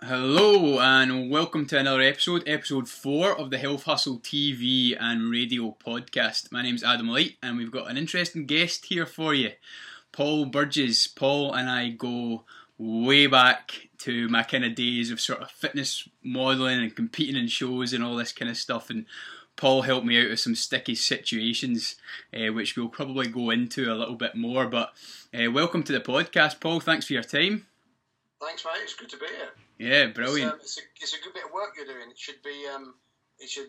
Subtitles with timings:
[0.00, 5.76] Hello and welcome to another episode, episode four of the Health Hustle TV and radio
[5.84, 6.52] podcast.
[6.52, 9.50] My name's Adam Light and we've got an interesting guest here for you,
[10.12, 11.08] Paul Burgess.
[11.08, 12.44] Paul and I go
[12.78, 17.48] way back to my kind of days of sort of fitness modelling and competing in
[17.48, 18.90] shows and all this kind of stuff.
[18.90, 19.04] And
[19.56, 21.96] Paul helped me out of some sticky situations,
[22.32, 24.68] uh, which we'll probably go into a little bit more.
[24.68, 24.92] But
[25.34, 26.78] uh, welcome to the podcast, Paul.
[26.78, 27.66] Thanks for your time.
[28.40, 28.80] Thanks, mate.
[28.84, 29.48] It's good to be here.
[29.78, 30.54] Yeah, brilliant.
[30.62, 32.10] It's, um, it's, a, it's a good bit of work you're doing.
[32.10, 32.66] It should be.
[32.74, 32.94] Um,
[33.38, 33.68] it should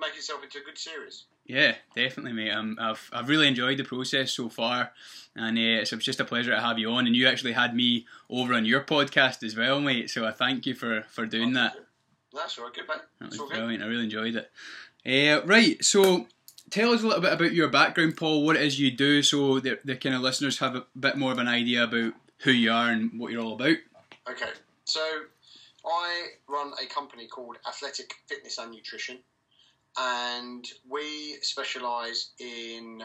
[0.00, 1.24] make itself into a good series.
[1.46, 2.50] Yeah, definitely, mate.
[2.52, 4.92] Um, I've I've really enjoyed the process so far,
[5.34, 7.06] and uh, it's just a pleasure to have you on.
[7.06, 10.10] And you actually had me over on your podcast as well, mate.
[10.10, 11.76] So I thank you for for doing Oh, that.
[12.34, 12.98] That's all right, good, mate.
[13.20, 13.48] That was good.
[13.48, 13.82] brilliant.
[13.82, 14.50] I really enjoyed it.
[15.06, 16.26] Uh, right, so
[16.70, 18.44] tell us a little bit about your background, Paul.
[18.44, 21.32] What it is you do, so the the kind of listeners have a bit more
[21.32, 23.78] of an idea about who you are and what you're all about.
[24.30, 24.50] Okay,
[24.84, 25.00] so
[25.88, 29.18] I run a company called Athletic Fitness and Nutrition,
[29.98, 33.02] and we specialise in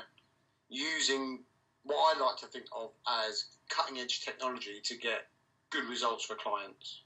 [0.70, 1.44] using
[1.84, 2.92] what I like to think of
[3.28, 5.28] as cutting edge technology to get
[5.70, 7.02] good results for clients.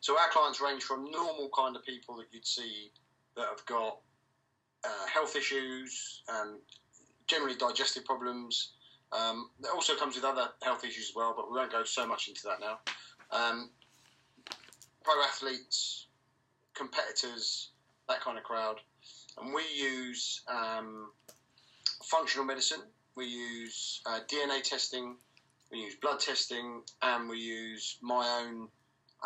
[0.00, 2.90] So our clients range from normal kind of people that you'd see
[3.36, 3.98] that have got
[4.84, 6.60] uh, health issues, um,
[7.26, 8.72] generally digestive problems.
[9.12, 12.06] Um, it also comes with other health issues as well, but we won't go so
[12.06, 12.78] much into that now
[13.30, 13.70] um,
[15.08, 16.06] pro athletes,
[16.74, 17.70] competitors,
[18.08, 18.76] that kind of crowd.
[19.40, 21.12] And we use um,
[22.04, 22.82] functional medicine,
[23.14, 25.16] we use uh, DNA testing,
[25.72, 28.68] we use blood testing, and we use my own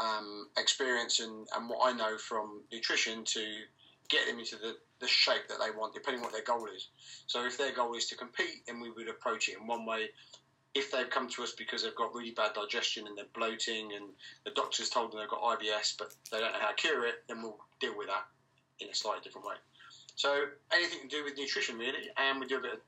[0.00, 3.44] um, experience and, and what I know from nutrition to
[4.08, 6.88] get them into the, the shape that they want, depending on what their goal is.
[7.26, 10.10] So if their goal is to compete, then we would approach it in one way
[10.74, 14.06] if they've come to us because they've got really bad digestion and they're bloating and
[14.44, 17.24] the doctor's told them they've got IBS but they don't know how to cure it,
[17.28, 18.24] then we'll deal with that
[18.80, 19.54] in a slightly different way.
[20.16, 22.78] So anything to do with nutrition really, and we do a bit of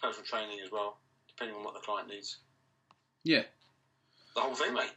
[0.00, 0.98] personal training as well,
[1.28, 2.36] depending on what the client needs.
[3.24, 3.42] Yeah,
[4.34, 4.92] The whole thing, mate.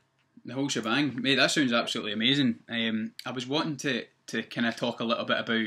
[0.46, 1.36] the whole shebang, mate.
[1.36, 2.60] That sounds absolutely amazing.
[2.70, 5.66] Um, I was wanting to to kind of talk a little bit about,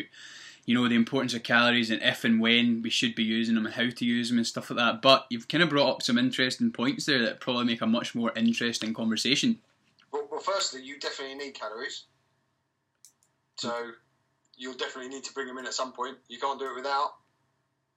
[0.64, 3.66] you know, the importance of calories and if and when we should be using them
[3.66, 5.02] and how to use them and stuff like that.
[5.02, 8.14] But you've kind of brought up some interesting points there that probably make a much
[8.14, 9.58] more interesting conversation.
[10.12, 12.04] Well, well, firstly, you definitely need calories.
[13.56, 13.92] So
[14.56, 16.16] you'll definitely need to bring them in at some point.
[16.28, 17.14] You can't do it without.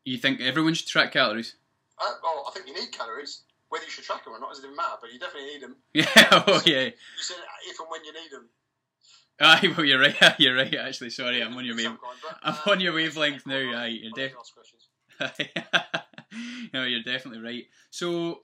[0.04, 1.56] You think everyone should track calories?
[2.00, 3.42] Uh, well, I think you need calories.
[3.70, 5.76] Whether you should track them or not doesn't even matter, but you definitely need them.
[5.94, 6.44] Yeah.
[6.48, 6.84] Oh yeah.
[6.84, 7.38] You said
[7.68, 8.50] if and when you need them.
[9.40, 10.16] Aye, well, you're right.
[10.40, 10.74] You're right.
[10.76, 11.86] Actually, sorry, I'm on your wave.
[11.86, 13.56] Some kind, but, I'm um, on your wavelength now.
[13.56, 14.88] Aye, you're I'll def- ask questions.
[16.74, 17.66] no, you're definitely right.
[17.90, 18.44] So,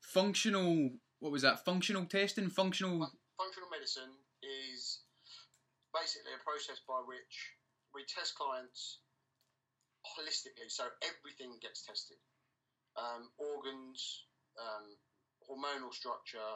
[0.00, 0.90] functional.
[1.18, 1.64] What was that?
[1.64, 2.50] Functional testing.
[2.50, 2.98] Functional.
[3.36, 5.00] Functional medicine is
[5.92, 7.58] basically a process by which
[7.94, 8.98] we test clients
[10.06, 12.18] holistically, so everything gets tested
[12.96, 14.24] um, organs,
[14.58, 14.86] um,
[15.46, 16.52] hormonal structure,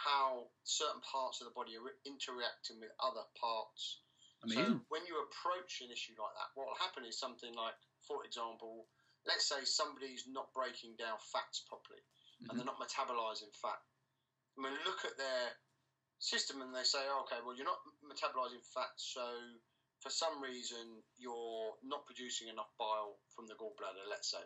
[0.00, 4.00] how certain parts of the body are interacting with other parts.
[4.40, 4.80] Amazing.
[4.80, 7.76] So when you approach an issue like that, what will happen is something like,
[8.08, 8.88] for example,
[9.28, 12.00] let's say somebody's not breaking down fats properly
[12.48, 12.72] and they're mm-hmm.
[12.72, 13.76] not metabolizing fat.
[14.56, 15.52] I mean, look at their
[16.20, 19.24] system and they say, okay, well, you're not metabolizing fat, so
[20.00, 24.40] for some reason you're not producing enough bile from the gallbladder, let's say.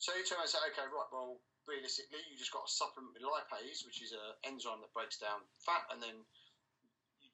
[0.00, 3.26] So you turn and say, okay, right, well, realistically, you just got to supplement with
[3.26, 6.16] lipase, which is an enzyme that breaks down fat, and then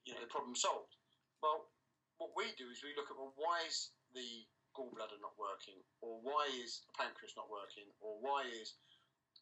[0.07, 0.97] you know the problem solved.
[1.43, 1.71] Well,
[2.19, 6.21] what we do is we look at well, why is the gallbladder not working, or
[6.21, 8.77] why is the pancreas not working, or why is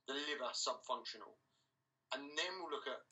[0.07, 1.35] the liver subfunctional,
[2.15, 3.03] and then we'll look at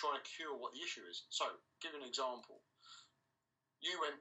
[0.00, 1.28] trying to cure what the issue is.
[1.28, 1.44] So,
[1.84, 2.64] give an example.
[3.84, 4.20] You went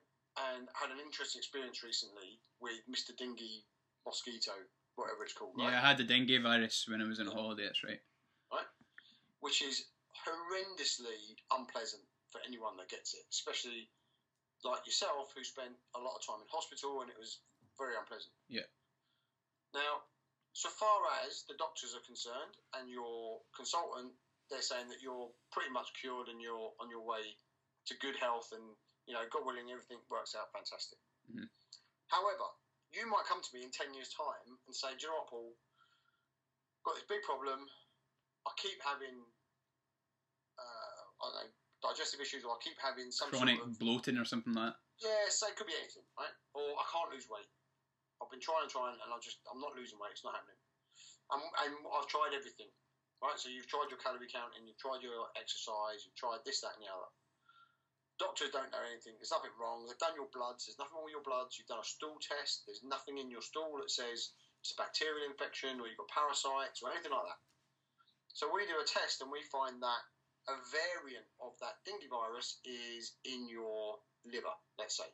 [0.52, 3.16] and had an interesting experience recently with Mr.
[3.16, 3.64] Dingy
[4.04, 4.56] mosquito,
[5.00, 5.72] whatever it's called, right?
[5.72, 7.66] Yeah, I had the dengue virus when I was on holiday.
[7.66, 8.02] That's right.
[8.52, 8.68] Right,
[9.40, 9.88] which is
[10.28, 13.90] horrendously unpleasant for anyone that gets it, especially
[14.64, 17.40] like yourself who spent a lot of time in hospital and it was
[17.80, 18.34] very unpleasant.
[18.52, 18.68] Yeah.
[19.74, 20.04] Now,
[20.54, 24.12] so far as the doctors are concerned and your consultant,
[24.52, 27.38] they're saying that you're pretty much cured and you're on your way
[27.88, 28.76] to good health and,
[29.08, 31.00] you know, God willing, everything works out fantastic.
[31.32, 31.48] Mhm.
[32.08, 32.50] However,
[32.94, 35.30] you might come to me in 10 years' time and say, do you know what,
[35.30, 35.54] Paul?
[36.86, 37.68] Got this big problem.
[38.48, 39.20] I keep having,
[40.58, 41.50] uh, I don't know,
[41.84, 44.80] digestive issues, or I keep having some Chronic sort of bloating or something like that.
[45.04, 46.34] yeah, so it could be anything, right?
[46.56, 47.48] Or I can't lose weight.
[48.20, 50.12] I've been trying and trying, and I just I'm not losing weight.
[50.12, 50.60] It's not happening.
[51.32, 52.68] I'm, and I've tried everything.
[53.24, 53.38] right?
[53.40, 56.84] So you've tried your calorie counting, you've tried your exercise, you've tried this, that, and
[56.84, 57.08] the other.
[58.20, 59.16] Doctors don't know anything.
[59.16, 59.88] There's nothing wrong.
[59.88, 60.68] They've done your bloods.
[60.68, 61.56] There's nothing wrong with your bloods.
[61.56, 62.68] You've done a stool test.
[62.68, 66.84] There's nothing in your stool that says it's a bacterial infection or you've got parasites
[66.84, 67.40] or anything like that.
[68.36, 70.04] So we do a test and we find that
[70.52, 75.08] a variant of that dengue virus is in your liver, let's say.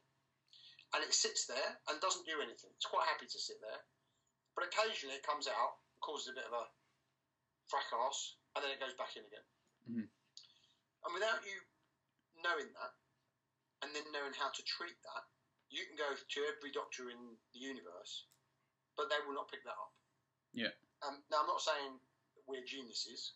[0.97, 2.73] And it sits there and doesn't do anything.
[2.73, 3.81] It's quite happy to sit there.
[4.57, 6.65] But occasionally it comes out, causes a bit of a
[7.69, 9.45] fracas, and then it goes back in again.
[9.85, 10.09] Mhm.
[11.05, 11.61] And without you
[12.45, 12.93] knowing that,
[13.81, 15.25] and then knowing how to treat that,
[15.73, 17.17] you can go to every doctor in
[17.57, 18.29] the universe,
[18.93, 19.91] but they will not pick that up.
[20.53, 20.71] Yeah.
[21.01, 21.97] Um, now, I'm not saying
[22.45, 23.33] we're geniuses.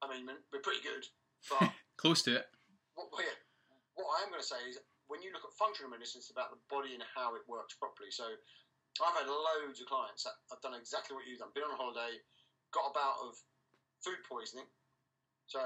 [0.00, 1.04] I mean, we're- pretty good,
[1.52, 1.68] but
[2.00, 2.48] Close to it.
[2.96, 3.36] what, we're,
[4.00, 4.80] what I am going to say is
[5.12, 8.08] when you look at functional medicine, it's about the body and how it works properly.
[8.08, 8.24] So
[9.04, 11.52] I've had loads of clients that have done exactly what you've done.
[11.52, 12.16] Been on a holiday,
[12.72, 13.36] got a bout of
[14.00, 14.68] food poisoning.
[15.48, 15.60] So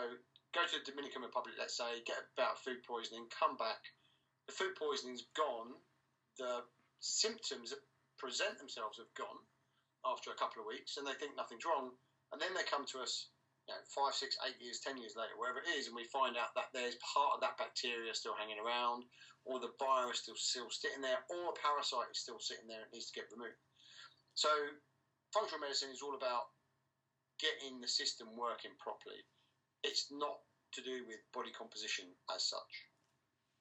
[0.55, 3.83] go to the Dominican Republic, let's say, get about food poisoning, come back.
[4.47, 5.75] The food poisoning's gone.
[6.39, 6.63] The
[7.03, 7.83] symptoms that
[8.17, 9.43] present themselves have gone
[10.07, 11.93] after a couple of weeks, and they think nothing's wrong.
[12.31, 13.29] And then they come to us
[13.67, 16.37] you know, five, six, eight years, ten years later, wherever it is, and we find
[16.37, 19.09] out that there's part of that bacteria still hanging around,
[19.49, 22.93] or the virus still still sitting there, or a parasite is still sitting there and
[22.93, 23.57] needs to get removed.
[24.37, 24.53] So,
[25.33, 26.53] functional medicine is all about
[27.41, 29.25] getting the system working properly.
[29.85, 30.41] It's not
[30.73, 32.89] to do with body composition as such.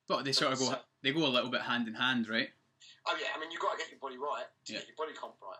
[0.07, 0.73] But they sort of go.
[1.03, 2.49] They go a little bit hand in hand, right?
[3.05, 4.79] Oh yeah, I mean you've got to get your body right to Yeah.
[4.79, 5.59] get your body comp right.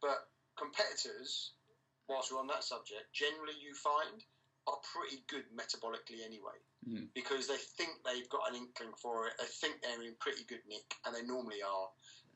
[0.00, 1.52] But competitors,
[2.06, 4.22] whilst we're on that subject, generally you find
[4.66, 7.08] are pretty good metabolically anyway, Mhm.
[7.14, 9.34] because they think they've got an inkling for it.
[9.38, 11.90] They think they're in pretty good nick, and they normally are.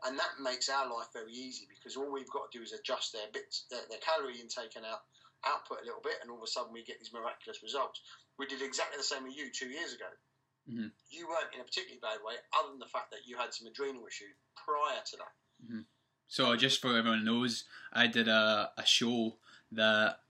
[0.04, 3.12] And that makes our life very easy because all we've got to do is adjust
[3.12, 5.04] their bits, their, their calorie intake and out,
[5.46, 8.00] output a little bit, and all of a sudden we get these miraculous results.
[8.38, 10.08] We did exactly the same with you two years ago.
[10.70, 10.92] Mhm.
[11.10, 13.66] You weren't in a particularly bad way, other than the fact that you had some
[13.66, 15.84] adrenal issues prior to that.
[16.28, 19.36] So just for everyone knows, I did a, a show
[19.72, 20.20] that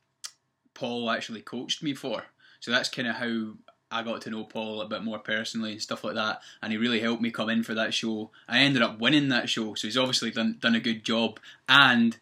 [0.75, 2.25] Paul actually coached me for.
[2.61, 3.55] So that's kind of how
[3.91, 6.41] I got to know Paul a bit more personally and stuff like that.
[6.63, 8.31] And he really helped me come in for that show.
[8.49, 11.39] I ended up winning that show, so he's obviously done done a good job.
[11.69, 12.17] And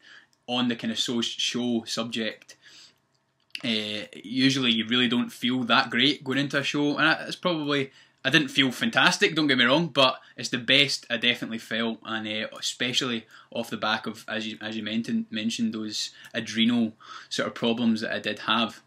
[0.47, 2.57] on the kind of so show subject,
[3.65, 7.91] uh, usually you really don't feel that great going into a show, and it's probably
[8.25, 9.35] I didn't feel fantastic.
[9.35, 13.71] Don't get me wrong, but it's the best I definitely felt, and uh, especially off
[13.71, 16.93] the back of as you as you mentioned mentioned those adrenal
[17.29, 18.83] sort of problems that I did have.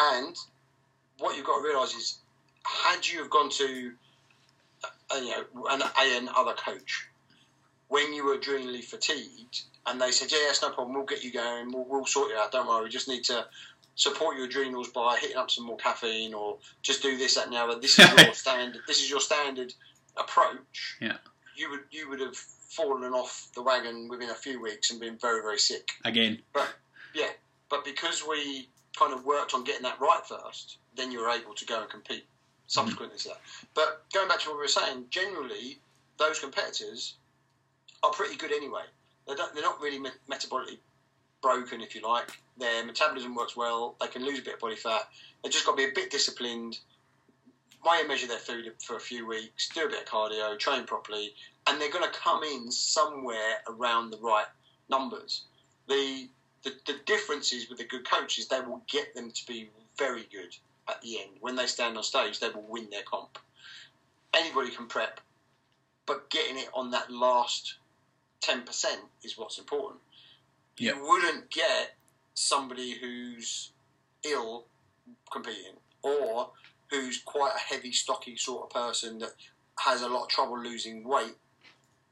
[0.00, 0.36] And
[1.18, 2.18] what you've got to realise is,
[2.64, 3.92] had you have gone to,
[4.84, 7.08] uh, you know, an an other coach
[7.88, 10.94] when you were adrenally fatigued, and they said, "Yeah, that's no problem.
[10.94, 11.72] We'll get you going.
[11.72, 12.52] We'll, we'll sort you out.
[12.52, 12.84] Don't worry.
[12.84, 13.46] We just need to."
[13.94, 17.52] Support your adrenals by hitting up some more caffeine, or just do this, that, and
[17.52, 17.80] the other.
[17.80, 18.80] This is your standard.
[18.86, 19.74] This is your standard
[20.16, 20.96] approach.
[21.00, 21.16] Yeah.
[21.56, 25.18] You would you would have fallen off the wagon within a few weeks and been
[25.18, 25.90] very very sick.
[26.04, 26.72] Again, But
[27.12, 27.30] Yeah,
[27.68, 31.54] but because we kind of worked on getting that right first, then you were able
[31.54, 32.24] to go and compete
[32.66, 33.40] subsequently to that.
[33.74, 35.78] But going back to what we were saying, generally
[36.18, 37.14] those competitors
[38.02, 38.82] are pretty good anyway.
[39.28, 40.78] They don't, they're not really me- metabolically
[41.42, 42.30] broken, if you like.
[42.56, 43.94] Their metabolism works well.
[44.00, 45.02] They can lose a bit of body fat.
[45.42, 46.78] They've just got to be a bit disciplined.
[47.84, 49.68] Weigh and measure their food for a few weeks.
[49.68, 50.58] Do a bit of cardio.
[50.58, 51.34] Train properly,
[51.66, 54.46] and they're going to come in somewhere around the right
[54.88, 55.44] numbers.
[55.88, 56.28] The
[56.64, 60.26] the, the difference is with the good coaches, they will get them to be very
[60.32, 60.56] good
[60.88, 61.30] at the end.
[61.40, 63.38] When they stand on stage, they will win their comp.
[64.34, 65.20] Anybody can prep,
[66.04, 67.77] but getting it on that last
[68.40, 68.84] 10%
[69.24, 70.00] is what's important.
[70.76, 70.94] Yeah.
[70.94, 71.96] You wouldn't get
[72.34, 73.72] somebody who's
[74.24, 74.64] ill
[75.32, 76.50] competing or
[76.90, 79.32] who's quite a heavy, stocky sort of person that
[79.80, 81.36] has a lot of trouble losing weight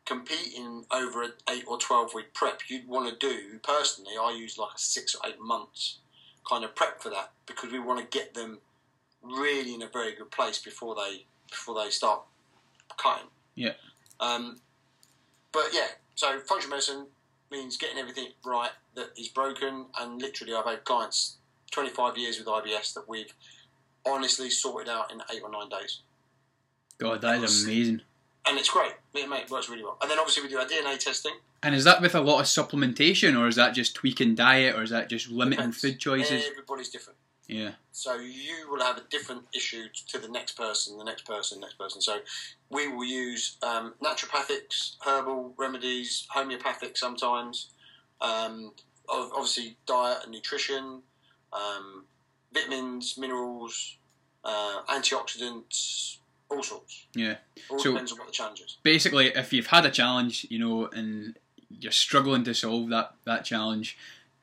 [0.07, 4.13] competing over an eight or twelve week prep, you'd want to do personally.
[4.19, 5.99] I use like a six or eight months
[6.49, 8.59] kind of prep for that because we want to get them
[9.23, 12.23] really in a very good place before they before they start
[12.97, 13.27] cutting.
[13.57, 13.73] Yeah.
[14.21, 14.61] Um,
[15.53, 17.07] but yeah, so functional medicine
[17.53, 21.37] means getting everything right that is broken, and literally, I've had clients
[21.71, 23.33] twenty five years with IBS that we've
[24.05, 26.01] honestly sorted out in eight or nine days
[26.99, 28.01] God, that is amazing.
[28.47, 28.93] and it's great.
[29.15, 29.99] It, mate, it works really well.
[30.01, 31.33] And then obviously we do our DNA testing.
[31.63, 34.83] And is that with a lot of supplementation, or is that just tweaking diet, or
[34.83, 35.81] is that just limiting Depends.
[35.81, 36.45] food choices?
[36.47, 37.19] Everybody's different.
[37.49, 41.61] Yeah, So you will have a different issue to the next person, the next person,
[41.61, 42.01] next person.
[42.01, 42.19] So
[42.71, 47.69] we will use um, naturopathics, herbal remedies, homeopathic sometimes.
[48.21, 48.73] Um,
[49.09, 51.03] obviously diet and nutrition.
[51.53, 52.05] um,
[52.53, 53.97] vitamins, minerals,
[54.45, 56.19] uh, antioxidants,
[56.51, 57.07] all sorts.
[57.15, 57.37] Yeah.
[57.71, 58.77] All So- depends on what the challenge is.
[58.83, 61.39] Basically, if you've had a challenge, you know, and
[61.69, 63.97] you're struggling to solve that, that challenge,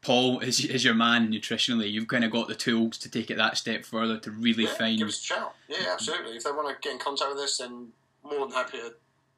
[0.04, 1.92] Paul is, is your man nutritionally.
[1.92, 4.74] You've kind of got the tools to take it that step further to really Yeah,
[4.74, 4.98] find.
[4.98, 5.56] give us a shout.
[5.70, 6.36] Yeah, absolutely.
[6.38, 7.88] If they want to get in contact with us, then
[8.24, 8.94] more than happy to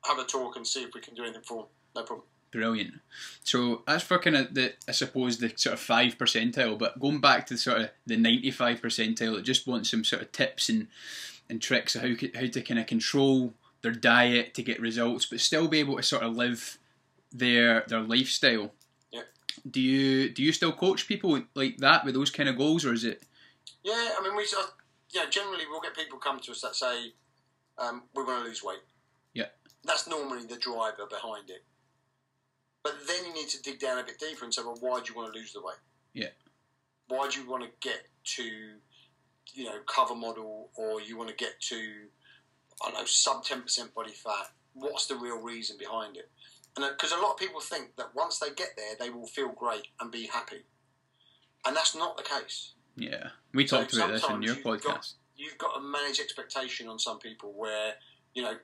[0.06, 1.68] have a talk and see if we can do anything for them.
[1.96, 2.28] No problem.
[2.52, 2.94] Brilliant.
[3.44, 7.20] So as for kind of the, I suppose the sort of five percentile, but going
[7.20, 10.88] back to sort of the ninety-five percentile, it just wants some sort of tips and
[11.50, 15.40] and tricks of how how to kind of control their diet to get results, but
[15.42, 16.78] still be able to sort of live
[17.32, 18.72] their their lifestyle.
[19.66, 19.72] Yeah.
[19.72, 22.94] Do you do you still coach people like that with those kind of goals, or
[22.94, 23.24] is it?
[23.84, 24.66] Yeah, I mean, we, uh,
[25.14, 27.14] you know, generally we'll get people come to us that say,
[27.78, 28.80] um, we want to lose weight.
[29.34, 29.46] Yeah.
[29.84, 31.64] That's normally the driver behind it.
[32.84, 35.12] But then you need to dig down a bit deeper and say, well, why do
[35.12, 35.78] you want to lose the weight?
[36.14, 36.30] Yeah.
[37.08, 38.44] Why do you want to get to,
[39.54, 41.76] you know, cover model or you want to get to,
[42.84, 44.52] I don't know, sub 10% body fat?
[44.74, 46.30] What's the real reason behind it?
[46.78, 49.50] And because a lot of people think that once they get there, they will feel
[49.50, 50.64] great and be happy.
[51.66, 52.74] And that's not the case.
[52.98, 55.14] Yeah, we So talked about this in your you've got- podcast.
[55.36, 57.96] you've got to manage expectation on some people where,
[58.34, 58.58] you know,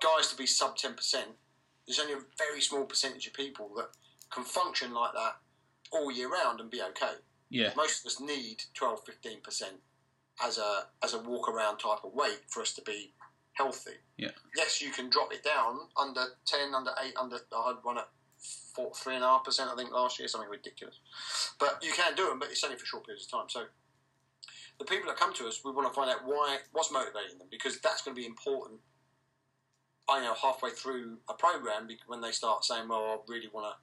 [0.00, 1.36] guys to be sub 10%,
[1.86, 3.88] there's only a very small percentage of people that
[4.30, 5.36] can function like that
[5.90, 7.14] all year round and be okay.
[7.50, 9.62] Yeah, Most of us need 12, 15%
[10.42, 13.12] as a, as a walk around type of weight for us to be
[13.52, 13.92] healthy.
[14.16, 14.30] Yeah.
[14.56, 18.08] Yes, you can drop it down under 10, under 8, under, I had one at
[18.74, 20.98] four, 3.5%, I think, last year, something ridiculous.
[21.58, 23.48] But you can do them, but it's only for short periods of time.
[23.48, 23.64] So
[24.78, 27.48] the people that come to us, we want to find out why, what's motivating them,
[27.50, 28.80] because that's going to be important.
[30.08, 33.76] I know halfway through a program when they start saying, "Well, I really want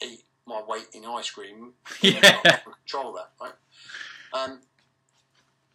[0.00, 2.40] to eat my weight in ice cream," Yeah.
[2.64, 3.52] Control that, right?
[4.32, 4.60] Um,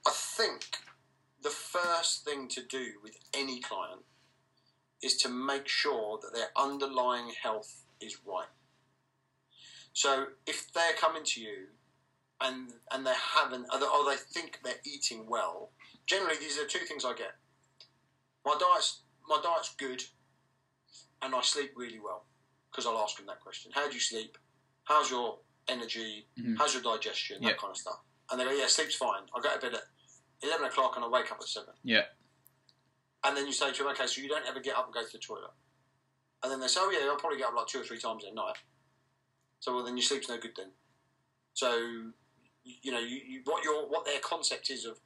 [0.05, 0.65] I think
[1.41, 4.01] the first thing to do with any client
[5.01, 8.47] is to make sure that their underlying health is right.
[9.93, 11.67] So if they're coming to you
[12.39, 15.71] and and they haven't or they, think they're eating well,
[16.05, 17.35] generally these are two things I get.
[18.45, 20.03] My diet's my diet's good,
[21.21, 22.25] and I sleep really well
[22.69, 23.71] because I'll ask them that question.
[23.73, 24.37] How do you sleep?
[24.85, 26.27] How's your energy?
[26.37, 26.57] Mhm.
[26.57, 27.41] How's your digestion?
[27.41, 27.55] That Yeah.
[27.57, 27.99] kind of stuff.
[28.29, 29.29] And they go, yeah, sleep's fine.
[29.35, 29.83] I go to bed at
[30.43, 31.73] eleven o'clock and I wake up at seven.
[31.83, 32.03] Yeah.
[33.23, 35.03] And then you say to them, okay, so you don't ever get up and go
[35.03, 35.51] to the toilet.
[36.43, 38.23] And then they say, oh yeah, I'll probably get up like two or three times
[38.29, 38.55] a night.
[39.59, 40.71] So well, then your sleep's no good then.
[41.53, 41.77] So
[42.63, 44.99] you, know, you, you, what your what their concept is of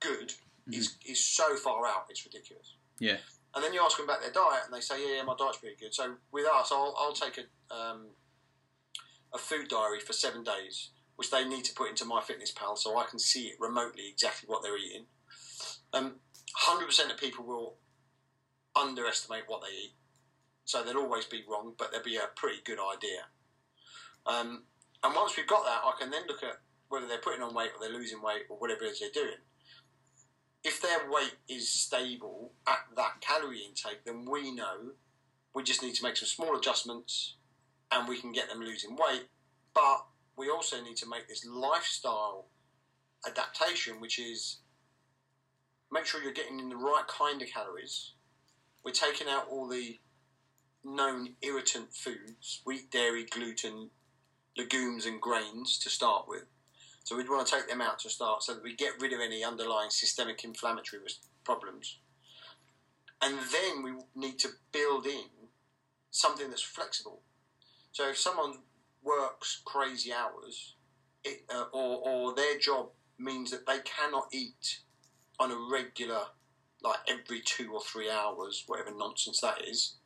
[0.00, 0.32] good
[0.72, 2.74] is is so far out, it's ridiculous.
[2.98, 3.18] Yeah.
[3.54, 5.58] And then you ask them about their diet, and they say, yeah, yeah, my diet's
[5.58, 5.94] pretty good.
[5.94, 8.08] So with us, I'll, I'll take a um,
[9.32, 13.04] a food diary for seven days, which they need to put into MyFitnessPal, so I
[13.04, 15.06] can see it remotely exactly what they're eating.
[15.92, 16.16] Um,
[16.54, 17.76] hundred percent of people will
[18.74, 19.94] underestimate what they eat,
[20.64, 23.26] so they'll always be wrong, but there'll be a pretty good idea.
[24.26, 24.64] Um,
[25.02, 27.70] and once we've got that, I can then look at whether they're putting on weight
[27.74, 29.38] or they're losing weight or whatever it is they're doing.
[30.64, 34.92] If their weight is stable at that calorie intake, then we know
[35.54, 37.36] we just need to make some small adjustments
[37.92, 39.28] and we can get them losing weight.
[39.74, 42.46] But we also need to make this lifestyle
[43.26, 44.58] adaptation, which is
[45.90, 48.12] make sure you're getting in the right kind of calories.
[48.84, 49.98] We're taking out all the
[50.84, 53.90] known irritant foods, wheat, dairy, gluten,
[54.56, 56.44] legumes, and grains to start with.
[57.04, 59.20] So we'd want to take them out to start so that we get rid of
[59.20, 61.02] any underlying systemic inflammatory
[61.44, 61.98] problems.
[63.22, 65.48] And then we need to build in
[66.10, 67.22] something that's flexible.
[67.92, 68.54] So if someone
[69.02, 70.74] works crazy hours,
[71.24, 74.80] it, uh, or, or their job means that they cannot eat
[75.38, 76.22] on a regular,
[76.82, 79.96] like every two or three hours, whatever nonsense that is,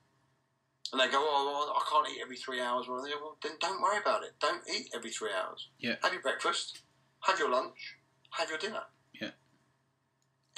[0.92, 2.88] and they go, oh, well, I can't eat every three hours.
[2.88, 4.32] Well, they go, well, then don't worry about it.
[4.40, 5.68] Don't eat every three hours.
[5.78, 5.94] Yeah.
[6.02, 6.80] Have your breakfast,
[7.20, 7.96] have your lunch,
[8.30, 8.82] have your dinner.
[9.20, 9.30] Yeah.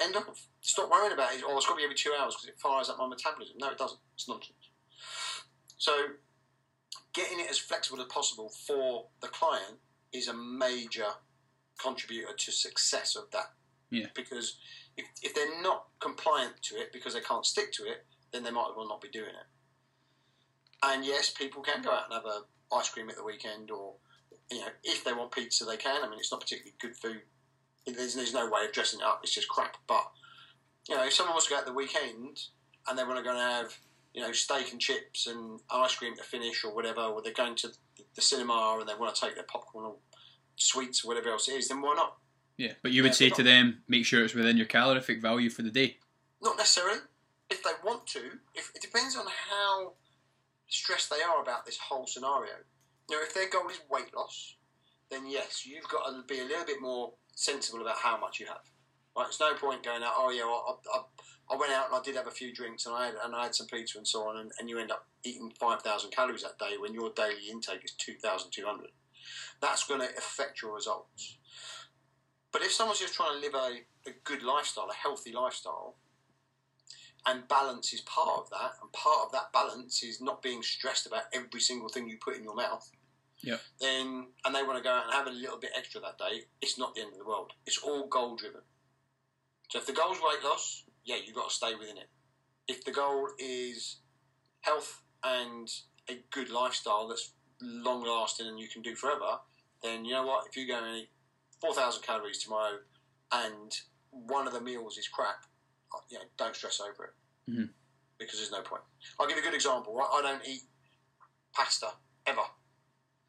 [0.01, 0.23] End of.
[0.61, 1.43] Stop worrying about it.
[1.45, 3.57] Oh, it's got to be every two hours because it fires up my metabolism.
[3.59, 3.99] No, it doesn't.
[4.15, 4.57] It's nonsense.
[5.77, 5.93] So,
[7.13, 9.79] getting it as flexible as possible for the client
[10.11, 11.05] is a major
[11.79, 13.51] contributor to success of that.
[13.89, 14.07] Yeah.
[14.15, 14.57] Because
[14.97, 18.51] if, if they're not compliant to it because they can't stick to it, then they
[18.51, 19.47] might as well not be doing it.
[20.83, 22.41] And yes, people can go out and have a
[22.75, 23.93] ice cream at the weekend, or
[24.51, 26.03] you know, if they want pizza, they can.
[26.03, 27.21] I mean, it's not particularly good food.
[27.85, 29.21] There's, there's no way of dressing it up.
[29.23, 29.77] It's just crap.
[29.87, 30.03] But
[30.89, 32.39] you know, if someone wants to go out the weekend
[32.87, 33.77] and they want to go and have
[34.13, 37.55] you know steak and chips and ice cream to finish or whatever, or they're going
[37.55, 37.69] to
[38.15, 39.95] the cinema and they want to take their popcorn or
[40.55, 42.17] sweets, or whatever else it is, then why not?
[42.57, 45.49] Yeah, but you would say but to them, make sure it's within your calorific value
[45.49, 45.97] for the day.
[46.41, 46.99] Not necessarily.
[47.49, 48.19] If they want to,
[48.55, 49.93] if it depends on how
[50.73, 52.53] stressed they are about this whole scenario.
[53.09, 54.55] You know, if their goal is weight loss,
[55.11, 58.47] then yes, you've got to be a little bit more sensible about how much you
[58.47, 58.61] have.
[59.15, 59.27] Right?
[59.27, 60.13] It's no point going out.
[60.15, 61.01] Oh yeah, well, I, I,
[61.53, 63.43] I went out and I did have a few drinks and I had, and I
[63.43, 66.41] had some pizza and so on, and, and you end up eating five thousand calories
[66.41, 68.89] that day when your daily intake is two thousand two hundred.
[69.61, 71.37] That's going to affect your results.
[72.51, 75.95] But if someone's just trying to live a, a good lifestyle, a healthy lifestyle,
[77.25, 81.05] and balance is part of that, and part of that balance is not being stressed
[81.05, 82.89] about every single thing you put in your mouth.
[83.41, 83.61] Yep.
[83.79, 86.45] Then, and they want to go out and have a little bit extra that day.
[86.61, 87.53] It's not the end of the world.
[87.65, 88.61] It's all goal driven.
[89.69, 92.09] So if the goal is weight loss, yeah, you've got to stay within it.
[92.67, 93.97] If the goal is
[94.61, 95.69] health and
[96.09, 99.39] a good lifestyle that's long lasting and you can do forever,
[99.81, 100.45] then you know what?
[100.49, 101.09] If you go and eat
[101.61, 102.79] four thousand calories tomorrow,
[103.31, 103.71] and
[104.11, 105.45] one of the meals is crap,
[105.93, 107.69] uh, you know, don't stress over it Mhm.
[108.17, 108.83] because there's no point.
[109.19, 109.99] I'll give you a good example.
[110.01, 110.63] I don't eat
[111.53, 111.93] pasta
[112.25, 112.43] ever.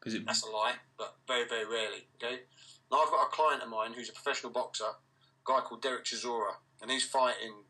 [0.05, 2.07] It, That's a lie, but very, very rarely.
[2.15, 2.43] Okay.
[2.91, 4.95] Now I've got a client of mine who's a professional boxer, a
[5.43, 7.64] guy called Derek Chisora, and he's fighting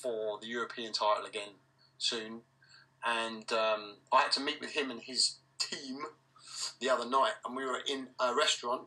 [0.00, 1.50] for the European title again
[1.98, 2.40] soon.
[3.04, 5.98] And um, I had to meet with him and his team
[6.80, 8.82] the other night, and we were in a restaurant,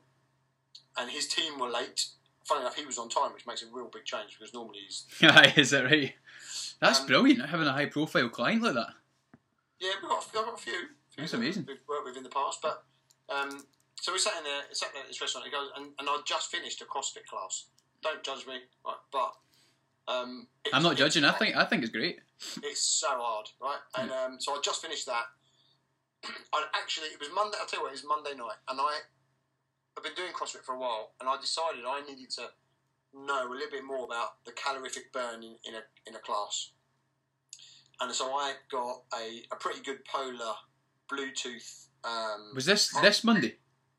[0.97, 2.07] and his team were late.
[2.45, 5.05] Funny enough, he was on time, which makes a real big change because normally he's
[5.57, 6.13] is that right?
[6.79, 8.93] That's Um, brilliant, having a high profile client like that.
[9.79, 10.71] Yeah, we've got, I've got a few.
[10.73, 11.65] few That's that amazing.
[11.67, 12.83] We've worked with in the past, but
[13.29, 13.65] um,
[13.99, 15.45] so we sat in there, sat there at this restaurant.
[15.47, 17.65] He goes, and, and I just finished a CrossFit class.
[18.03, 18.95] Don't judge me, right?
[19.11, 19.33] But
[20.07, 21.23] um, I'm not judging.
[21.23, 22.19] I think I think it's great.
[22.63, 23.79] it's so hard, right?
[23.97, 25.25] And um, so I just finished that.
[26.53, 27.57] I actually, it was Monday.
[27.59, 28.99] I'll tell you what, it was Monday night, and I,
[29.97, 32.49] I've been doing CrossFit for a while, and I decided I needed to
[33.13, 36.71] know a little bit more about the calorific burn in, in a in a class.
[38.01, 40.53] And so I got a, a pretty good polar
[41.09, 41.87] Bluetooth.
[42.03, 43.55] Um, Was this this Monday?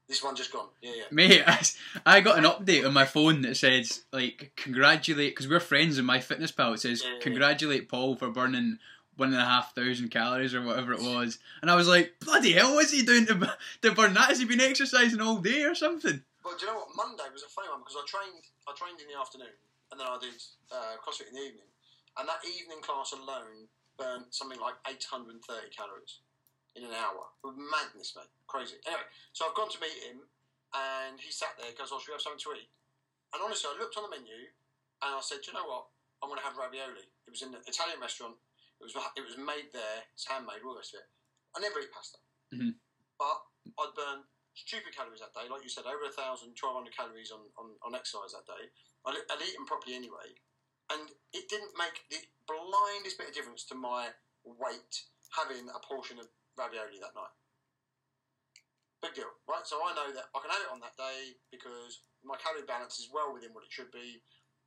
[0.09, 0.69] This one just gone?
[0.81, 1.03] Yeah, yeah.
[1.11, 1.61] Mate, I,
[2.07, 6.09] I got an update on my phone that says like congratulate because we're friends and
[6.09, 6.75] MyFitnessPal.
[6.75, 7.23] It says Yeah, yeah, yeah.
[7.23, 8.79] congratulate Paul for burning
[9.17, 12.53] one and a half thousand calories or whatever it was, and I was like, bloody
[12.53, 14.29] hell, what's he doing to, to burn that?
[14.29, 16.23] Has he been exercising all day or something?
[16.45, 16.95] But do you know what?
[16.95, 18.45] Monday was a funny one because I trained.
[18.69, 19.57] I trained in the afternoon,
[19.91, 20.37] and then I did
[20.71, 21.67] uh, CrossFit in the evening.
[22.19, 23.67] And that evening class alone
[23.99, 25.43] burned something like 830
[25.75, 26.21] calories
[26.77, 27.33] in an hour.
[27.43, 28.29] Madness, mate.
[28.47, 28.77] Crazy.
[28.87, 30.29] Anyway, so I've gone to meet him,
[30.77, 31.73] and he sat there.
[31.73, 32.69] Goes, "Oh, should we have something to eat?"
[33.33, 34.53] And honestly, I looked on the menu,
[35.03, 35.89] and I said, "Do you know what?
[36.21, 38.37] I'm going to have ravioli." It was in an Italian restaurant.
[38.81, 40.05] It was it was made there.
[40.13, 40.61] It's handmade.
[40.63, 41.09] All the rest of it.
[41.57, 42.19] I never eat pasta,
[42.53, 42.77] Mhm.
[43.17, 43.41] but
[43.81, 45.49] I'd burn stupid calories that day.
[45.49, 48.69] Like you said, over a thousand, twelve hundred calories on, on, on exercise that day.
[49.07, 50.37] I'd, I'd eaten properly anyway,
[50.93, 54.13] and it didn't make the blindest bit of difference to my
[54.45, 57.35] weight having a portion of ravioli that night.
[59.05, 59.65] Big deal, right?
[59.69, 62.99] So I know that I can have it on that day because my calorie balance
[62.99, 64.25] is well within what it should be,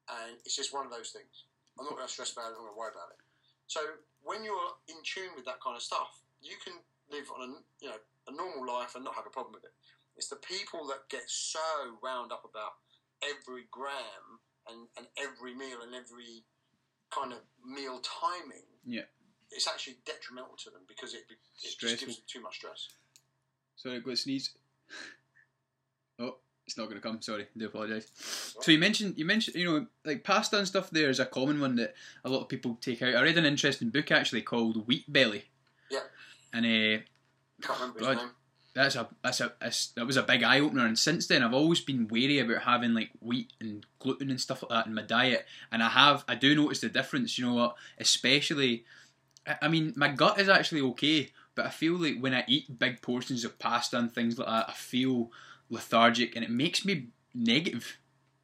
[0.07, 1.49] and it's just one of those things.
[1.75, 2.57] I'm not going to stress about it.
[2.57, 3.21] I'm not going to worry about it.
[3.65, 3.81] So
[4.21, 6.77] when you're in tune with that kind of stuff, you can
[7.09, 7.49] live on a
[7.81, 7.99] you know
[8.29, 9.73] a normal life and not have a problem with it.
[10.17, 11.59] It's the people that get so
[12.03, 12.81] wound up about
[13.23, 16.43] every gram and, and every meal and every
[17.09, 18.67] kind of meal timing.
[18.85, 19.09] Yeah.
[19.51, 22.89] It's actually detrimental to them because it, it just gives them too much stress.
[23.75, 24.51] Sorry, I've got to sneeze.
[26.21, 26.35] Oh,
[26.67, 27.21] it's not going to come.
[27.21, 28.11] Sorry, I do apologise.
[28.59, 30.89] So you mentioned you mentioned you know like pasta and stuff.
[30.89, 31.93] There is a common one that
[32.25, 33.15] a lot of people take out.
[33.15, 35.45] I read an interesting book actually called Wheat Belly.
[35.89, 35.99] Yeah.
[36.53, 37.03] And uh,
[37.61, 38.29] Can't remember his name.
[38.75, 40.85] that's a that's a that's, that was a big eye opener.
[40.85, 44.61] And since then, I've always been wary about having like wheat and gluten and stuff
[44.63, 45.45] like that in my diet.
[45.71, 47.37] And I have I do notice the difference.
[47.37, 47.75] You know what?
[47.97, 48.83] Especially,
[49.49, 52.79] I, I mean, my gut is actually okay, but I feel like when I eat
[52.79, 55.31] big portions of pasta and things like that, I feel
[55.69, 57.97] lethargic, and it makes me negative.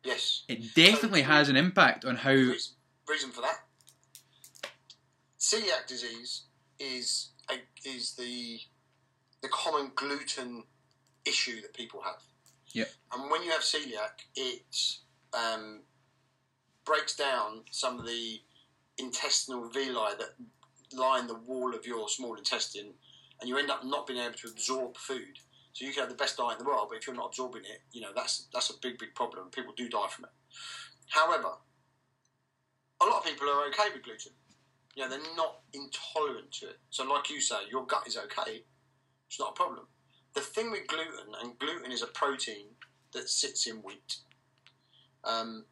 [0.03, 0.43] Yes.
[0.47, 2.31] It definitely has an impact on how.
[2.31, 2.75] Reason,
[3.07, 3.59] reason for that.
[5.39, 6.43] Celiac disease
[6.79, 7.55] is a,
[7.87, 8.59] is the
[9.41, 10.63] the common gluten
[11.25, 12.21] issue that people have.
[12.73, 12.89] Yep.
[13.13, 14.97] And when you have celiac, it
[15.33, 15.81] um,
[16.83, 18.41] breaks down some of the
[18.97, 20.35] intestinal villi that
[20.93, 22.93] line the wall of your small intestine,
[23.39, 25.39] and you end up not being able to absorb food.
[25.73, 27.63] So you can have the best diet in the world, but if you're not absorbing
[27.63, 29.49] it, you know that's that's a big, big problem.
[29.49, 30.31] People do die from it.
[31.09, 31.49] However,
[33.01, 34.31] a lot of people are okay with gluten.
[34.95, 36.79] You know, they're not intolerant to it.
[36.89, 38.63] So, like you say, your gut is okay.
[39.27, 39.87] It's not a problem.
[40.33, 42.67] The thing with gluten, and gluten is a protein
[43.13, 44.17] that sits in wheat.
[45.23, 45.65] Um,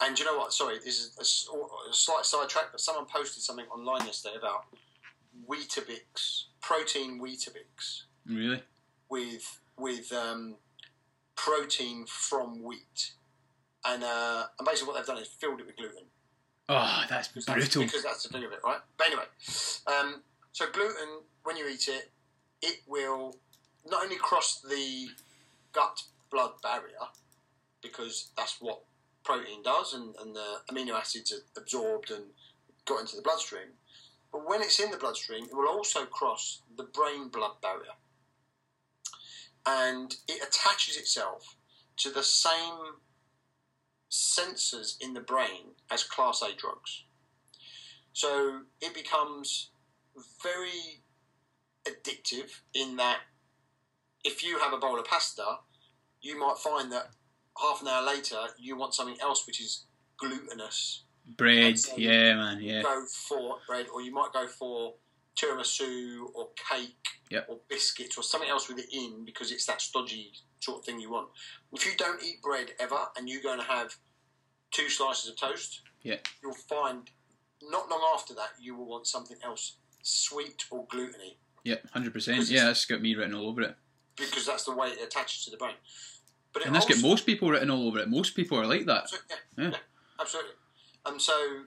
[0.00, 0.52] and you know what?
[0.52, 4.64] Sorry, this is a slight sidetrack, but someone posted something online yesterday about
[5.48, 8.62] Weetabix, protein Weetabix Really?
[9.08, 10.56] with with um,
[11.36, 13.12] protein from wheat,
[13.84, 16.04] and uh, and basically what they've done is filled it with gluten.
[16.68, 17.82] Oh, that's Because that's- brutal.
[17.84, 18.80] Because that's the thing of it, right?
[18.98, 19.24] But anyway,
[19.86, 22.10] um, so gluten, when you eat it,
[22.62, 23.36] it will
[23.88, 25.06] not only cross the
[25.72, 27.06] gut blood barrier,
[27.82, 28.80] because that's what
[29.26, 32.26] protein does, and, and the amino acids are absorbed and
[32.86, 33.74] got into the bloodstream,
[34.32, 37.96] but when it's in the bloodstream, it will also cross the brain blood barrier.
[39.66, 41.56] And it attaches itself
[41.98, 43.00] to the same
[44.10, 47.04] sensors in the brain as class A drugs.
[48.12, 49.70] So it becomes
[50.42, 51.02] very
[51.84, 53.18] addictive in that
[54.24, 55.58] if you have a bowl of pasta,
[56.20, 57.10] you might find that
[57.60, 59.84] half an hour later you want something else which is
[60.18, 61.02] glutinous.
[61.36, 62.82] Bread, So- um, yeah, man, yeah.
[62.82, 64.94] Go for bread, or you might go for
[65.36, 66.94] tiramisu or cake
[67.30, 67.46] Yep.
[67.48, 71.00] or biscuits or something else with it in because it's that stodgy sort of thing
[71.00, 71.28] you want.
[71.72, 73.96] If you don't eat bread ever and you're going to have
[74.70, 76.18] two slices of toast, Yeah.
[76.42, 77.10] you'll find
[77.62, 82.46] not long after that you will want something else sweet or gluteny Yep, hundred percent.
[82.48, 83.76] Yeah, that's got me written all over it.
[84.14, 85.74] because that's the way it attaches to the brain.
[86.56, 88.08] But And that's got most people written all over it.
[88.08, 89.02] Most people are like that.
[89.02, 89.64] Absolutely, Yeah.
[89.64, 89.76] yeah, yeah,
[90.18, 90.52] absolutely.
[91.04, 91.64] And so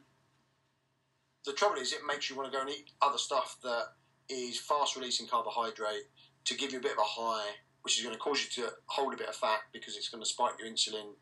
[1.45, 3.89] the trouble is, it makes you want to go and eat other stuff that
[4.29, 6.05] is fast releasing carbohydrate
[6.45, 7.51] to give you a bit of a high,
[7.83, 10.23] which is going to cause you to hold a bit of fat because it's going
[10.23, 11.13] to spike your insulin.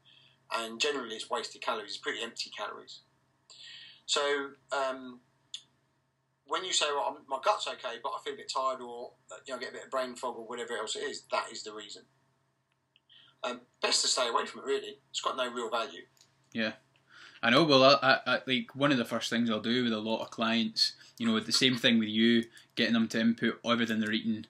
[0.54, 3.02] And generally, it's wasted calories, it's pretty empty calories.
[4.06, 4.22] So
[4.72, 5.20] um,
[6.46, 9.12] when you say, well, my gut's okay, but I feel a bit tired or
[9.46, 11.64] you know, get a bit of brain fog or whatever else it is, that is
[11.64, 12.04] the reason.
[13.44, 14.98] Um, best to stay away from it, really.
[15.10, 16.02] It's got no real value.
[16.54, 16.74] Yeah.
[17.42, 17.64] I know.
[17.64, 20.22] Well, I, I, I, like one of the first things I'll do with a lot
[20.22, 22.46] of clients, you know, the same thing with you,
[22.76, 24.48] getting them to input everything they're eating,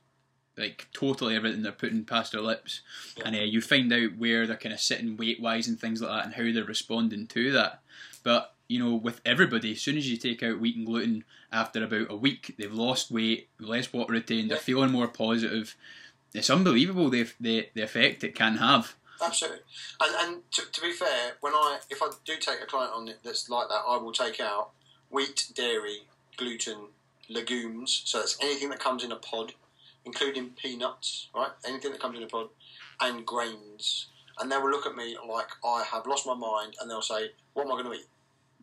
[0.58, 2.82] like totally everything they're putting past their lips,
[3.18, 3.24] Yeah.
[3.28, 6.12] and uh, you find out where they're kind of sitting weight wise and things like
[6.12, 7.82] that, and how they're responding to that.
[8.24, 11.84] But you know, with everybody, as soon as you take out wheat and gluten, after
[11.84, 15.76] about a week, they've lost weight, less water retained, they're feeling more positive.
[16.34, 18.96] It's unbelievable the the, the effect it can have.
[19.24, 19.62] Absolutely,
[20.00, 23.08] and and to, to be fair, when I if I do take a client on
[23.08, 24.72] it that's like that, I will take out
[25.10, 26.04] wheat, dairy,
[26.38, 26.90] gluten,
[27.30, 28.04] legumes.
[28.06, 29.54] So that's anything that comes in a pod,
[30.06, 31.52] including peanuts, right?
[31.66, 32.50] Anything that comes in a pod,
[33.02, 34.08] and grains.
[34.40, 37.32] And they will look at me like I have lost my mind, and they'll say,
[37.54, 38.08] "What am I going to eat?"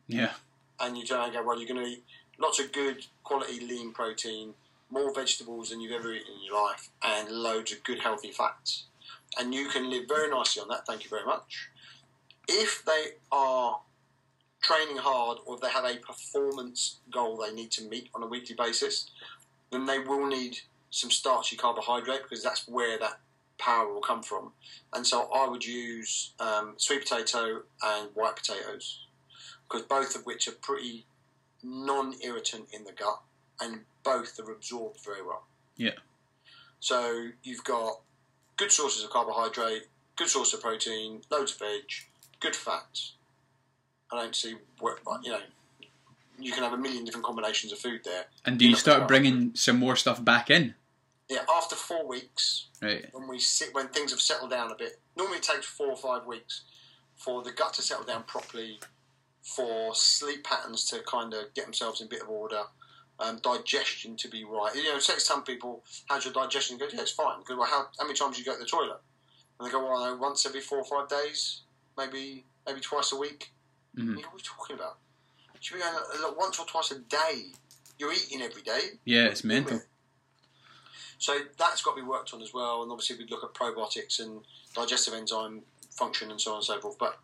[0.07, 0.35] Yeah,
[0.79, 2.05] And you turn around and go, "Well, you're going to eat
[2.39, 4.55] lots of good quality lean protein,
[4.95, 8.87] more vegetables than you've ever eaten in your life, and loads of good healthy fats."
[9.39, 10.87] and you can live very nicely on that.
[10.87, 11.69] Thank you very much.
[12.49, 13.81] If they are
[14.63, 18.55] training hard or they have a performance goal they need to meet on a weekly
[18.55, 19.11] basis,
[19.71, 20.59] then they will need
[20.91, 23.21] some starchy carbohydrate because that's where that
[23.59, 24.53] power will come from.
[24.93, 29.07] And so I would use um, sweet potato and white potatoes
[29.69, 31.07] because both of which are pretty
[31.63, 33.21] non-irritant in the gut
[33.61, 35.47] and both are absorbed very well.
[35.77, 35.93] Yeah.
[36.81, 38.01] So you've got
[38.57, 39.85] good sources of carbohydrate,
[40.17, 41.83] good source of protein, loads of veg,
[42.41, 43.15] good fats.
[44.13, 45.41] I don't see what you know,
[46.39, 48.27] you can have a million different combinations of food there.
[48.45, 50.75] and do you start bringing some more stuff back in?
[51.31, 53.09] Yeah, after four weeks, Right.
[53.15, 55.97] when we sit, when things have settled down a bit, normally it takes four or
[55.97, 56.63] five weeks
[57.17, 58.79] for the gut to settle down properly,
[59.43, 62.65] for sleep patterns to kind of get themselves in a bit of order,
[63.21, 64.75] um, digestion to be right.
[64.75, 67.87] You know, say some people, "How's your digestion?" Go, "Yeah, it's fine." Go, "Well, how,
[67.99, 69.01] how many times do you go to the toilet?"
[69.59, 71.63] And they go, "Well, I know once every four or five days,
[71.97, 73.53] maybe maybe twice a week."
[73.97, 74.17] Mhm.
[74.17, 74.99] What are we talking about?
[75.55, 77.53] You should be going once or twice a day.
[77.99, 78.99] You're eating every day.
[79.05, 79.81] Yeah, it's mental.
[81.19, 84.19] So that's got to be worked on as well, and obviously we'd look at probiotics
[84.21, 86.99] and digestive enzyme function and so on and so forth.
[86.99, 87.19] But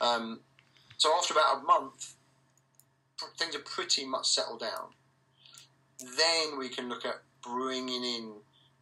[0.00, 0.40] um,
[0.98, 2.16] so after about a month,
[3.16, 4.92] pr- things are pretty much settled down.
[6.00, 8.32] Then we can look at bringing in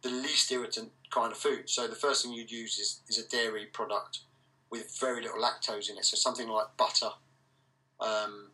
[0.01, 1.69] the least irritant kind of food.
[1.69, 4.19] So the first thing you'd use is, is a dairy product
[4.69, 6.05] with very little lactose in it.
[6.05, 7.09] So something like butter,
[7.99, 8.49] um,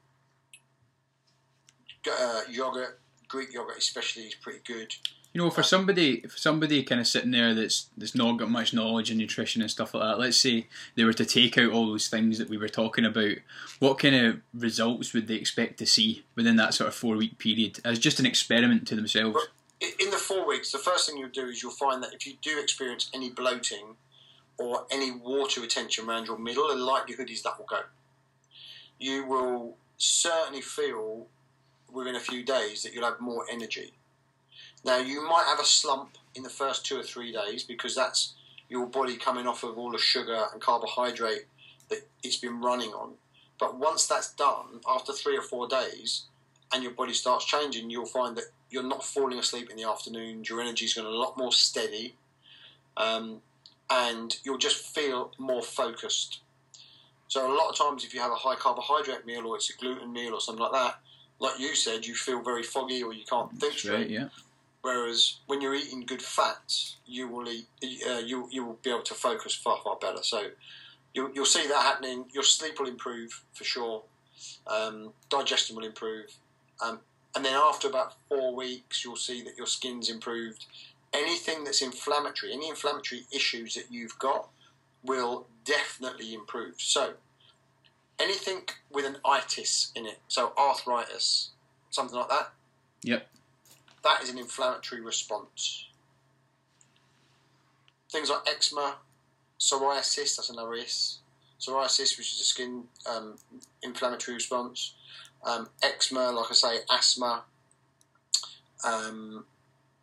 [2.09, 4.93] uh, yogurt, Greek yogurt especially is pretty good.
[5.33, 8.73] You know, for somebody, for somebody kind of sitting there that's that's not got much
[8.73, 10.19] knowledge in nutrition and stuff like that.
[10.19, 13.35] Let's say they were to take out all those things that we were talking about.
[13.79, 17.37] What kind of results would they expect to see within that sort of four week
[17.37, 19.47] period as just an experiment to themselves?
[19.79, 22.33] In the four weeks, the first thing you'll do is you'll find that if you
[22.41, 23.95] do experience any bloating
[24.57, 27.81] or any water retention around your middle, the likelihood is that will go.
[28.99, 31.27] You will certainly feel
[31.91, 33.93] within a few days that you'll have more energy.
[34.83, 38.33] Now, you might have a slump in the first two or three days because that's
[38.69, 41.45] your body coming off of all the sugar and carbohydrate
[41.89, 43.13] that it's been running on.
[43.59, 46.23] But once that's done, after three or four days,
[46.73, 50.49] and your body starts changing, you'll find that you're not falling asleep in the afternoons.
[50.49, 52.15] Your energy is going to a lot more steady,
[52.97, 53.41] um,
[53.89, 56.39] and you'll just feel more focused.
[57.27, 59.77] So a lot of times, if you have a high carbohydrate meal or it's a
[59.77, 60.99] gluten meal or something like that,
[61.39, 64.09] like you said, you feel very foggy or you can't think straight.
[64.09, 64.27] yeah.
[64.81, 67.67] Whereas when you're eating good fats, you will eat,
[68.07, 70.23] uh, you you will be able to focus far far better.
[70.23, 70.47] So
[71.13, 72.25] you'll, you'll see that happening.
[72.33, 74.03] Your sleep will improve for sure.
[74.65, 76.33] Um, digestion will improve,
[76.83, 76.99] um,
[77.35, 80.65] and then after about four weeks, you'll see that your skin's improved.
[81.13, 84.49] Anything that's inflammatory, any inflammatory issues that you've got,
[85.03, 86.75] will definitely improve.
[86.79, 87.13] So
[88.17, 91.49] anything with an itis in it, so arthritis,
[91.91, 92.53] something like that
[93.03, 93.27] Yep.
[94.03, 95.87] That is an inflammatory response.
[98.11, 98.95] Things like eczema,
[99.59, 101.19] psoriasis, that's another is.
[101.59, 103.35] Psoriasis, which is a skin um,
[103.83, 104.93] inflammatory response.
[105.45, 107.43] Um, eczema, like I say, asthma,
[108.83, 109.45] um,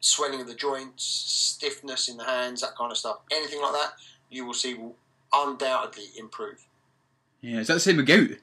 [0.00, 3.18] swelling of the joints, stiffness in the hands, that kind of stuff.
[3.30, 3.92] Anything like that,
[4.30, 4.96] you will see will
[5.32, 6.64] undoubtedly improve.
[7.40, 7.58] Yeah.
[7.58, 8.38] Is that the same with gout?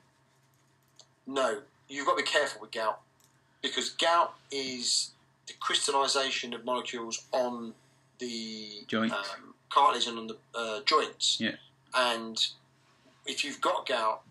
[1.27, 2.99] No, you've got to be careful with gout
[3.61, 5.11] because gout is
[5.47, 7.73] the crystallization of molecules on
[8.19, 9.13] the Joints.
[9.13, 11.37] um, cartilage and on the uh, joints.
[11.39, 11.55] Yeah.
[11.93, 12.37] And
[13.25, 14.21] if you've got gout,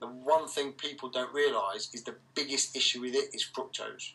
[0.00, 4.12] the one thing people don't realise is the biggest issue with it is fructose.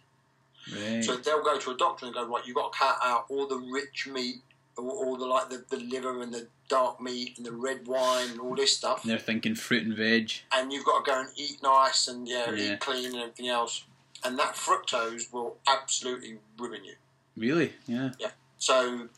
[0.74, 1.04] Right.
[1.04, 3.48] So they'll go to a doctor and go, right, you've got to cut out all
[3.48, 4.38] the rich meat,
[4.78, 8.30] all, all the like the, the liver and the dark meat and the red wine
[8.32, 10.32] and all this stuff They're thinking fruit and veg.
[10.54, 12.74] and you've got to go and eat nice and yeah, Yeah.
[12.74, 13.86] eat clean and everything else.
[14.24, 16.96] And that fructose will absolutely ruin you.
[17.36, 17.74] Really?
[17.86, 18.12] Yeah.
[18.20, 18.32] Yeah.
[18.58, 19.10] So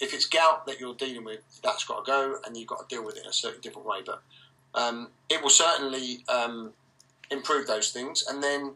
[0.00, 2.94] if it's gout that you're dealing with, that's got to go, and you've got to
[2.94, 3.98] deal with it in a certain different way.
[4.04, 4.22] But
[4.74, 6.72] um, it will certainly um,
[7.30, 8.72] improve those things, and then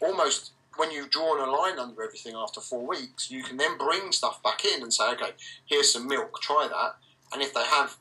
[0.00, 4.10] almost when you've drawn a line under everything after four weeks, you can then bring
[4.10, 5.30] stuff back in and say, okay,
[5.66, 6.96] here's some milk, try that.
[7.32, 7.96] And if they have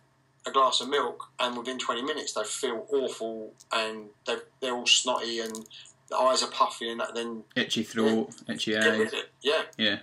[0.46, 4.88] a glass of milk and within 20 minutes they feel awful and they're, they're all
[4.88, 5.68] snotty and
[6.12, 9.14] the eyes are puffy and that, then Itchy throat, itchy get rid eyes.
[9.14, 9.30] it.
[9.42, 9.64] Yeah.
[9.78, 9.98] Yeah.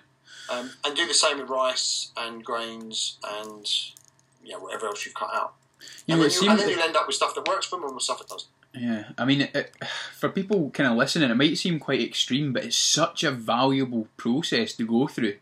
[0.50, 3.70] Um, and do the same with rice and grains and
[4.42, 5.54] yeah, whatever else you've cut out.
[6.06, 7.66] Yeah, and, then it you, and seems then you'll end up with stuff that works
[7.66, 8.50] for them and stuff that doesn't.
[8.74, 9.76] Yeah, I mean, it, it,
[10.18, 14.08] for people kind of listening, it might seem quite extreme, but it's such a valuable
[14.16, 15.36] process to go through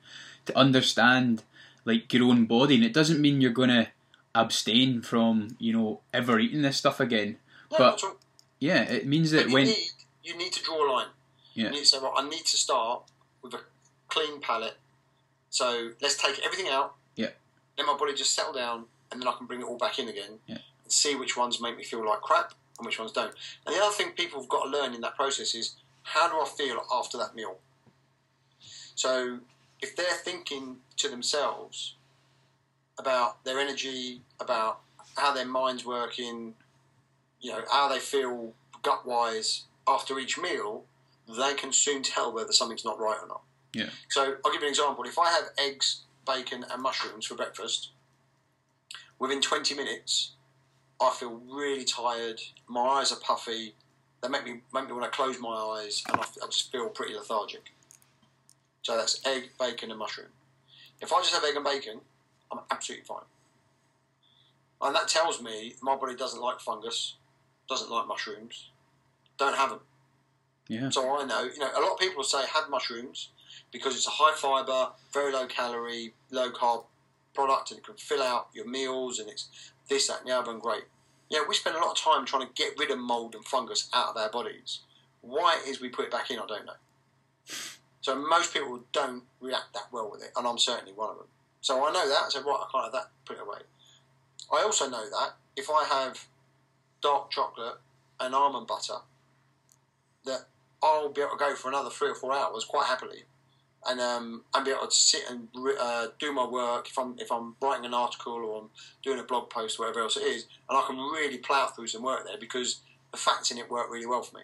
[0.46, 1.44] to understand
[1.85, 3.87] like your own body, and it doesn't mean you're going to
[4.35, 7.37] abstain from you know ever eating this stuff again.
[7.70, 8.16] No, But- not at all.
[8.59, 9.70] Yeah, it means that when
[10.26, 11.06] you need to draw a line.
[11.54, 11.66] Yeah.
[11.66, 13.04] You need to say, well, I need to start
[13.42, 13.60] with a
[14.08, 14.76] clean palate.
[15.50, 16.94] So let's take everything out.
[17.14, 17.30] Yeah.
[17.78, 20.08] Let my body just settle down, and then I can bring it all back in
[20.08, 20.40] again.
[20.46, 20.58] Yeah.
[20.82, 23.32] And see which ones make me feel like crap and which ones don't.
[23.64, 26.34] And the other thing people have got to learn in that process is how do
[26.34, 27.56] I feel after that meal.
[28.94, 29.38] So
[29.80, 31.94] if they're thinking to themselves
[32.98, 34.80] about their energy, about
[35.16, 36.54] how their mind's working,
[37.40, 40.85] you know, how they feel gut wise after each meal,
[41.29, 43.42] they can soon tell whether something's not right or not.
[43.72, 43.90] Yeah.
[44.09, 45.05] So I'll give you an example.
[45.05, 47.90] If I have eggs, bacon, and mushrooms for breakfast,
[49.18, 50.33] within 20 minutes,
[51.01, 52.40] I feel really tired.
[52.68, 53.75] My eyes are puffy.
[54.22, 56.88] They make me make me want to close my eyes, and I, I just feel
[56.88, 57.72] pretty lethargic.
[58.83, 60.29] So that's egg, bacon, and mushroom.
[61.01, 62.01] If I just have egg and bacon,
[62.51, 63.25] I'm absolutely fine.
[64.81, 67.16] And that tells me my body doesn't like fungus,
[67.68, 68.70] doesn't like mushrooms,
[69.38, 69.81] don't have them.
[70.68, 73.31] yeah, So I know, you know, a lot of people say have mushrooms
[73.72, 76.85] because it's a high fiber, very low calorie, low carb
[77.35, 80.51] product and it can fill out your meals and it's this, that, and the other
[80.51, 80.85] and great.
[81.29, 83.88] Yeah, we spend a lot of time trying to get rid of mold and fungus
[83.92, 84.81] out of our bodies.
[85.20, 86.72] Why it is we put it back in, I don't know.
[88.01, 91.27] So most people don't react that well with it, and I'm certainly one of them.
[91.61, 92.22] So I know that.
[92.27, 93.11] I said, right, I can't have that.
[93.25, 93.59] Put it away.
[94.53, 96.27] I also know that if I have
[97.03, 97.79] dark chocolate
[98.20, 98.99] and almond butter,
[100.26, 100.46] that
[100.82, 103.24] I'll be able to go for another three or four hours quite happily,
[103.86, 105.48] and um, and be able to sit and
[105.80, 108.70] uh, do my work if I'm if I'm writing an article or I'm
[109.02, 111.86] doing a blog post, or whatever else it is, and I can really plough through
[111.88, 114.42] some work there because the facts in it work really well for me.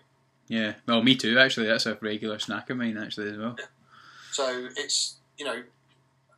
[0.49, 0.75] yeah.
[0.87, 1.39] Well, me too.
[1.39, 3.57] Actually, that's a regular snack of mine actually as well.
[4.31, 5.63] So it's you know,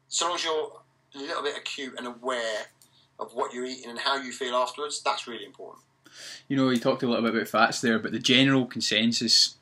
[0.09, 0.73] so long as you're
[1.15, 2.67] a little bit acute and aware
[3.19, 5.85] of what you're eating and how you feel afterwards, that's really important.
[6.49, 9.57] You know, you talked a little bit about fats there, but the general consensus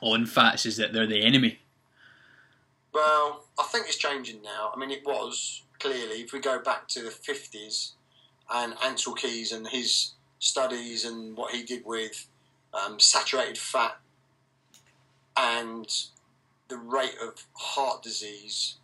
[0.00, 1.60] on fats is that they're the enemy.
[2.92, 4.72] Well, I think it's changing now.
[4.74, 7.92] I mean, it was clearly, if we go back to the 50s
[8.52, 12.26] and Ancel Keys and his studies and what he did with
[12.74, 13.98] um, saturated fat
[15.36, 15.88] and
[16.68, 18.76] the rate of heart disease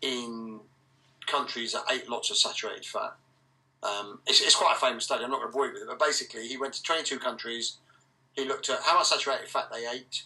[0.00, 0.60] in
[1.26, 3.16] countries that ate lots of saturated fat.
[3.82, 5.24] Um, it's, it's, quite a famous study.
[5.24, 7.78] I'm not going to bore you with it, but basically, he went to 22 countries.
[8.34, 10.24] He looked at how much saturated fat they ate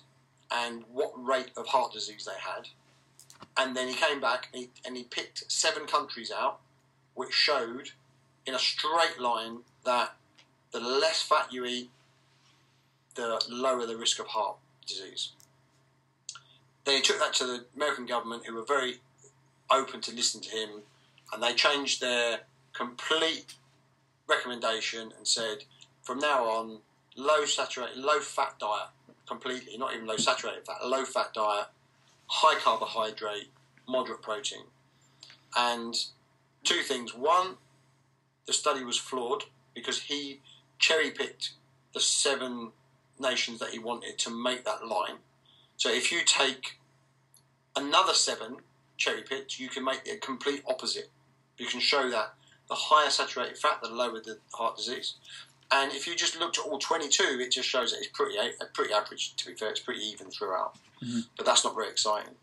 [0.51, 2.69] and what rate of heart disease they had.
[3.57, 6.61] And then he came back and he, and he picked seven countries out,
[7.15, 7.91] which showed
[8.47, 10.15] in a straight line that
[10.73, 11.91] the less fat you eat,
[13.15, 15.31] the lower the risk of heart disease.
[16.85, 18.97] Then he took that to the American government, who were very
[19.71, 20.83] open to listen to him,
[21.33, 22.41] and they changed their
[22.75, 23.55] complete
[24.29, 25.65] recommendation and said,
[26.03, 26.79] from now on,
[27.17, 28.89] low saturated, low fat diet
[29.27, 31.67] completely, not even low saturated fat, low fat diet,
[32.27, 33.51] high carbohydrate,
[33.89, 34.65] moderate protein.
[35.57, 35.95] And
[36.65, 37.15] two things.
[37.15, 37.57] One,
[38.47, 40.41] the study was flawed because he
[40.79, 41.53] cherry picked
[41.93, 42.73] the seven
[43.19, 45.19] nations that he wanted to make that line.
[45.77, 46.79] So if you take
[47.77, 48.57] another seven
[48.97, 51.11] cherry picked, you can make the complete opposite.
[51.57, 52.35] You can show that
[52.69, 55.15] the higher saturated fat, the lower the heart disease.
[55.71, 58.37] And if you just looked at all 22, it just shows that it's pretty
[58.73, 59.35] pretty average.
[59.37, 60.77] To be fair, it's pretty even throughout.
[61.03, 61.21] Mm-hmm.
[61.37, 62.35] But that's not very exciting.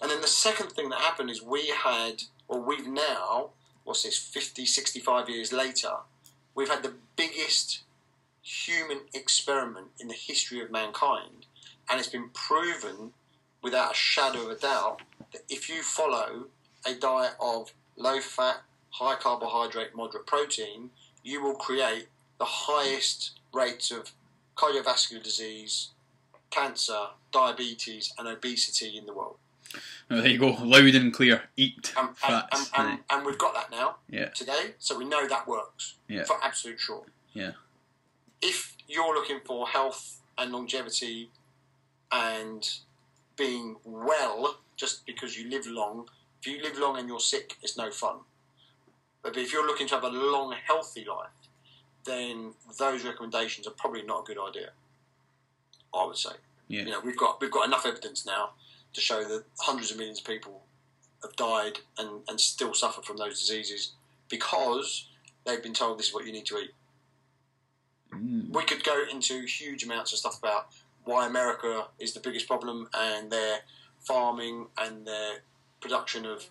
[0.00, 3.50] And then the second thing that happened is we had, or we've now,
[3.84, 5.96] what's this, 50, 65 years later,
[6.54, 7.82] we've had the biggest
[8.42, 11.46] human experiment in the history of mankind.
[11.88, 13.12] And it's been proven
[13.62, 16.46] without a shadow of a doubt that if you follow
[16.86, 20.90] a diet of low fat, high carbohydrate, moderate protein,
[21.22, 24.12] you will create the highest rates of
[24.56, 25.90] cardiovascular disease,
[26.50, 29.36] cancer, diabetes, and obesity in the world.
[30.10, 31.42] Oh, there you go, loud and clear.
[31.56, 32.70] Eat and, fats.
[32.76, 34.30] And, and, and, we've got that now yeah.
[34.30, 36.24] today, so we know that works yeah.
[36.24, 37.04] for absolute sure.
[37.32, 37.52] Yeah.
[38.42, 41.30] If you're looking for health and longevity
[42.10, 42.68] and
[43.36, 46.08] being well just because you live long,
[46.40, 48.16] if you live long and you're sick, it's no fun.
[49.22, 51.28] But if you're looking to have a long, healthy life,
[52.04, 54.70] then those recommendations are probably not a good idea.
[55.94, 56.30] I would say.
[56.68, 56.82] Yeah.
[56.82, 58.50] You know, we've got we've got enough evidence now
[58.92, 60.62] to show that hundreds of millions of people
[61.22, 63.92] have died and, and still suffer from those diseases
[64.28, 65.08] because
[65.44, 66.70] they've been told this is what you need to eat.
[68.12, 68.54] Mm.
[68.54, 70.68] We could go into huge amounts of stuff about
[71.04, 73.60] why America is the biggest problem and their
[74.00, 75.38] farming and their
[75.80, 76.46] production of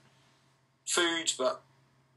[0.85, 1.61] foods, but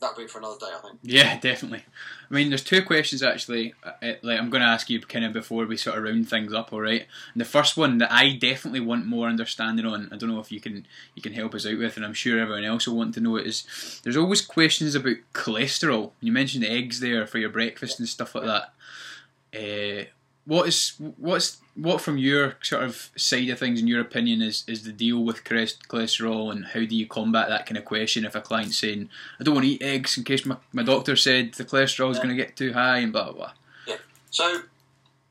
[0.02, 0.98] that'll be for another day, I think.
[1.02, 1.84] Yeah, definitely.
[2.30, 3.72] I mean, there's two questions actually.
[3.82, 6.28] Uh, uh, like I'm going to ask you kind of before we sort of round
[6.28, 6.72] things up.
[6.72, 7.06] All right.
[7.32, 10.08] And the first one that I definitely want more understanding on.
[10.12, 12.38] I don't know if you can you can help us out with, and I'm sure
[12.38, 13.46] everyone else will want to know it.
[13.46, 16.10] Is there's always questions about cholesterol.
[16.20, 18.72] You mentioned eggs there for your breakfast and stuff like that.
[19.54, 20.04] Uh,
[20.44, 24.64] what is what's what from your sort of side of things in your opinion is
[24.66, 28.34] is the deal with cholesterol and how do you combat that kind of question if
[28.34, 31.54] a client's saying I don't want to eat eggs in case my, my doctor said
[31.54, 32.24] the cholesterol is yeah.
[32.24, 33.52] going to get too high and blah blah blah.
[33.86, 33.96] Yeah.
[34.30, 34.62] So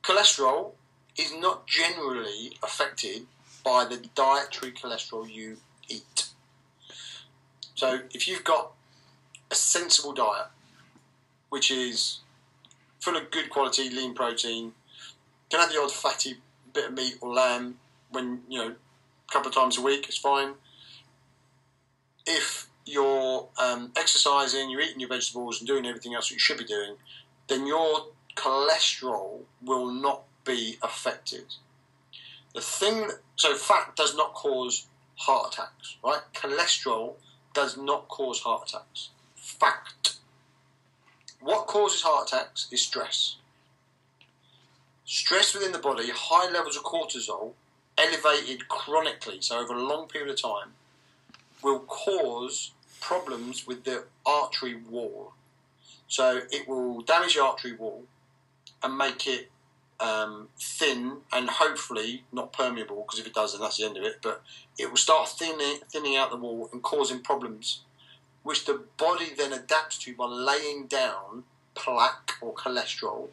[0.04, 0.71] cholesterol
[1.17, 3.24] is not generally affected
[3.63, 6.30] by the dietary cholesterol you eat.
[7.76, 8.71] So if you've got
[9.52, 10.47] a sensible diet,
[11.50, 12.19] which is
[13.00, 14.74] full of good quality lean protein,
[15.51, 16.37] can have the odd fatty
[16.73, 17.77] bit of meat or lamb
[18.09, 20.05] when you know a couple of times a week.
[20.07, 20.53] It's fine.
[22.25, 26.57] If you're um, exercising, you're eating your vegetables, and doing everything else that you should
[26.57, 26.95] be doing,
[27.47, 31.55] then your cholesterol will not be affected.
[32.53, 36.21] The thing, so fat does not cause heart attacks, right?
[36.33, 37.13] Cholesterol
[37.53, 39.10] does not cause heart attacks.
[39.35, 40.15] Fact.
[41.39, 43.37] What causes heart attacks is stress.
[45.13, 47.51] Stress within the body, high levels of cortisol,
[47.97, 50.69] elevated chronically, so over a long period of time,
[51.62, 55.33] will cause problems with the artery wall.
[56.07, 58.03] So it will damage the artery wall
[58.81, 59.51] and make it
[59.99, 64.05] um, thin and hopefully not permeable, because if it does, then that's the end of
[64.05, 64.19] it.
[64.21, 64.41] But
[64.79, 67.81] it will start thinning, thinning out the wall and causing problems,
[68.43, 71.43] which the body then adapts to by laying down
[71.75, 73.27] plaque or cholesterol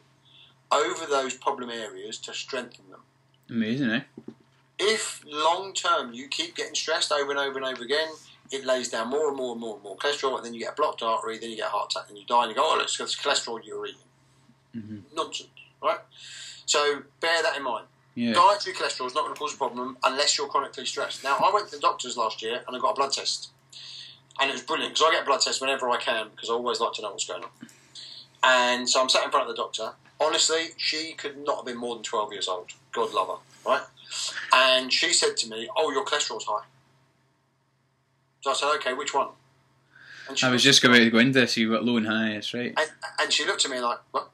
[0.71, 3.01] over those problem areas to strengthen them.
[3.49, 4.01] Amazing, eh?
[4.77, 8.07] If long term you keep getting stressed over and over and over again,
[8.51, 10.73] it lays down more and more and more and more cholesterol, and then you get
[10.73, 12.63] a blocked artery, then you get a heart attack, and you die, and you go,
[12.63, 14.01] oh, it's, cholesterol you're eating.
[14.75, 15.01] Mhm.
[15.13, 15.49] Nonsense,
[15.83, 15.99] right?
[16.65, 17.87] So bear that in mind.
[18.15, 18.33] Yeah.
[18.33, 21.23] Dietary cholesterol is not going to cause a problem unless you're chronically stressed.
[21.23, 23.49] Now, I went to the doctors last year and I got a blood test.
[24.39, 26.53] And it was brilliant because I get a blood test whenever I can because I
[26.53, 27.49] always like to know what's going on.
[28.43, 29.93] And so I'm sat in front of the doctor.
[30.19, 32.71] Honestly, she could not have been more than 12 years old.
[32.91, 33.81] God love her, right?
[34.53, 36.65] And she said to me, Oh, your cholesterol's high.
[38.41, 39.29] So I said, Okay, which one?
[40.27, 41.57] And she I was just about to go into this.
[41.57, 42.33] You got low and high.
[42.33, 42.73] That's right.
[42.77, 42.89] and,
[43.19, 44.29] and she looked at me like, "What?"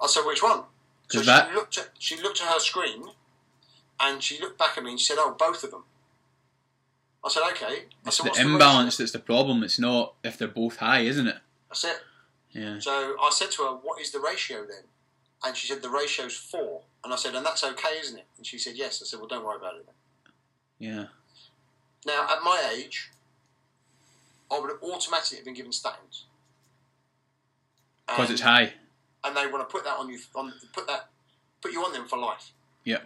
[0.00, 0.62] I said, "Which one?"
[1.08, 3.06] So she that- looked at she looked at her screen,
[3.98, 5.82] and she looked back at me and she said, "Oh, both of them."
[7.24, 9.64] I said, "Okay." I It's said, the "What's imbalance ratio?" that's the problem.
[9.64, 11.38] It's not if they're both high, isn't it?
[11.68, 12.00] That's it.
[12.52, 12.78] Yeah.
[12.78, 14.84] So I said to her, "What is the ratio then?"
[15.44, 16.82] And she said, "The ratio's four.
[17.04, 19.28] And I said, "And that's okay, isn't it?" And she said, "Yes." I said, "Well,
[19.28, 19.94] don't worry about it then."
[20.78, 21.06] Yeah.
[22.04, 23.10] Now, at my age,
[24.50, 26.24] I would have automatically been given statins.
[28.06, 28.74] Because it's high.
[29.24, 31.08] and they want to put that on you on put that
[31.62, 32.52] put you on them for life.
[32.84, 32.98] Yeah.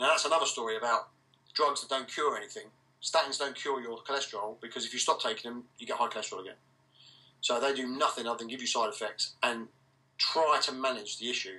[0.00, 1.08] Now that's another story about
[1.54, 2.64] drugs that don't cure anything.
[3.02, 6.40] Statins don't cure your cholesterol because if you stop taking them, you get high cholesterol
[6.40, 6.54] again.
[7.40, 9.68] So they do nothing other than give you side effects and
[10.18, 11.58] try to manage the issue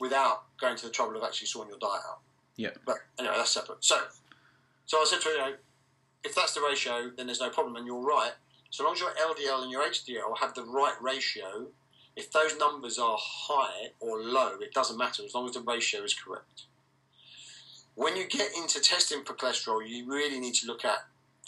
[0.00, 2.20] without going to the trouble of actually sorting your diet out.
[2.56, 2.70] Yeah.
[2.86, 3.84] But anyway, that's separate.
[3.84, 3.96] So,
[4.86, 5.54] so I said to her, you know,
[6.24, 8.32] if that's the ratio, then there's no problem, and you're right.
[8.70, 11.68] So long as your LDL and your HDL have the right ratio,
[12.16, 16.02] if those numbers are high or low, it doesn't matter as long as the ratio
[16.02, 16.64] is correct.
[17.94, 20.98] When you get into testing for cholesterol, you really need to look at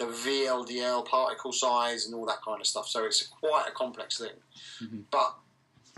[0.00, 2.88] the VLDL particle size and all that kind of stuff.
[2.88, 4.42] So it's quite a complex thing.
[4.80, 5.04] Mhm.
[5.10, 5.36] But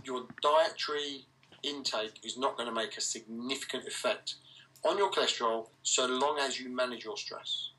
[0.04, 1.26] your dietary
[1.62, 4.34] intake is not going to make a significant effect
[4.82, 7.70] on your cholesterol so long as you manage your stress.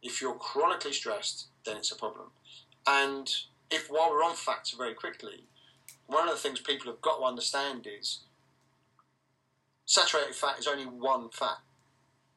[0.00, 2.32] If you're chronically stressed, then it's a problem.
[2.86, 3.30] And
[3.70, 5.44] if while we're on fats very quickly,
[6.06, 8.20] one of the things people have got to understand is
[9.84, 11.58] saturated fat is only one fat,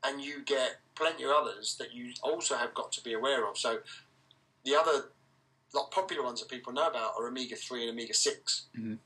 [0.04, 3.58] and you get plenty of others that you also have got to be aware of.
[3.58, 3.80] So
[4.64, 5.12] the other
[5.74, 9.00] like popular ones that people know about are omega three and omega 6 Mhm.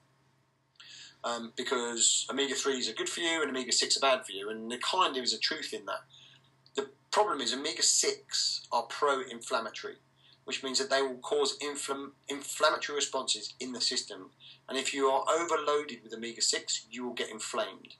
[1.23, 4.49] Um, because omega threes are good for you and omega six are bad for you,
[4.51, 6.01] and there kind of is a truth in that.
[6.75, 9.97] The problem is omega six are pro-inflammatory,
[10.43, 14.29] which means that they will cause inflam- inflammatory responses in the system,
[14.69, 17.95] and if you are overloaded with omega six, you will get inflamed.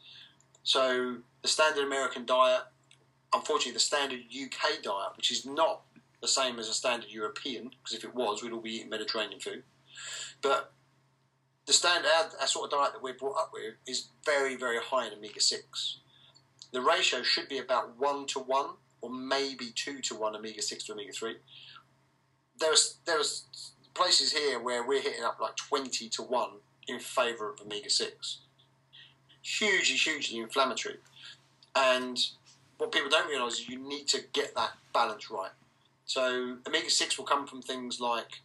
[0.62, 2.66] So the standard American diet,
[3.34, 5.82] unfortunately, the standard UK diet, which is not
[6.22, 9.40] the same as a standard European, because if it was, we'd all be eating Mediterranean
[9.40, 9.64] food.
[10.42, 10.74] But
[11.66, 12.10] the standard,
[12.40, 15.42] our, sort of diet that we're brought up with, is very, very high in omega
[15.42, 16.00] six.
[16.72, 18.72] The ratio should be about one to one,
[19.02, 21.36] or maybe two to one omega six to omega three.
[22.60, 23.46] There's there's
[23.94, 26.52] places here where we're hitting up like twenty to one
[26.88, 28.40] in favour of omega six.
[29.42, 30.98] Hugely, hugely inflammatory,
[31.76, 32.18] and
[32.78, 35.52] what people don't realise is you need to get that balance right.
[36.06, 38.42] So omega six will come from things like,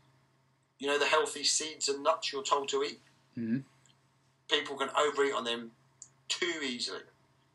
[0.78, 3.00] you know, the healthy seeds and nuts you're told to eat.
[3.36, 3.64] Mhm.
[4.48, 5.72] People can overeat on them
[6.28, 7.02] too easily,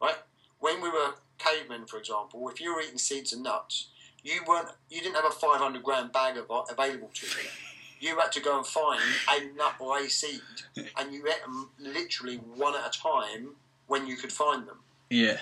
[0.01, 0.17] right?
[0.59, 3.88] When we were cavemen, for example, if you were eating seeds and nuts,
[4.23, 7.49] you weren't, you didn't have a 500 gram bag of, available to you.
[7.99, 10.41] You had to go and find a nut or a seed,
[10.97, 13.55] and you ate them literally one at a time
[13.88, 14.80] when you could find them.
[15.09, 15.39] Yeah.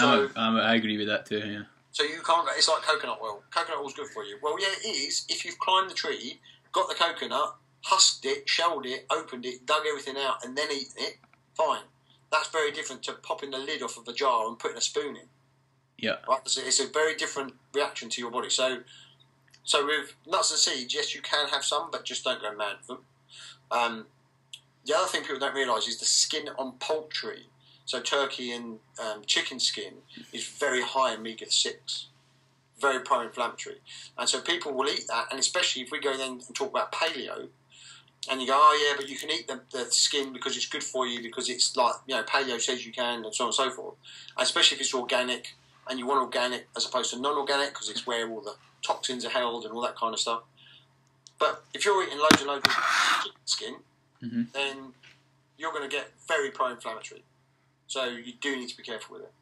[0.00, 1.38] So- I'm, I agree with that too.
[1.38, 1.62] Yeah.
[1.92, 2.46] So you can't.
[2.56, 3.42] It's like coconut oil.
[3.54, 4.36] Coconut oil's good for you.
[4.42, 5.24] Well, yeah, it is.
[5.28, 6.40] If you've climbed the tree,
[6.72, 10.92] got the coconut, husked it, shelled it, opened it, dug everything out, and then eaten
[10.98, 11.16] it,
[11.54, 11.84] fine.
[12.30, 15.16] That's very different to popping the lid off of a jar and putting a spoon
[15.16, 15.22] in.
[15.96, 16.16] Yeah.
[16.28, 16.40] Right.
[16.44, 18.50] It's a, it's a very different reaction to your body.
[18.50, 18.80] So,
[19.64, 22.76] so with nuts and seeds, yes, you can have some, but just don't go mad
[22.80, 22.98] with them.
[23.70, 24.06] Um,
[24.84, 27.46] the other thing people don't realise is the skin on poultry.
[27.86, 29.94] So turkey and um, chicken skin
[30.32, 32.08] is very high in omega six,
[32.80, 33.76] very pro-inflammatory,
[34.18, 35.28] and so people will eat that.
[35.30, 37.48] And especially if we go then and talk about paleo,
[38.28, 40.82] and you go, oh yeah, but you can eat the, the skin because it's good
[40.82, 43.54] for you because it's like you know paleo says you can, and so on and
[43.54, 43.94] so forth.
[44.36, 45.54] And especially if it's organic
[45.88, 49.30] and you want organic as opposed to non-organic because it's where all the toxins are
[49.30, 50.42] held and all that kind of stuff.
[51.38, 52.72] But if you're eating loads and loads of
[53.22, 53.74] chicken skin,
[54.24, 54.52] Mhm.
[54.52, 54.94] then
[55.58, 57.22] you're going to get very pro-inflammatory.
[57.86, 59.32] So you do need to be careful with it.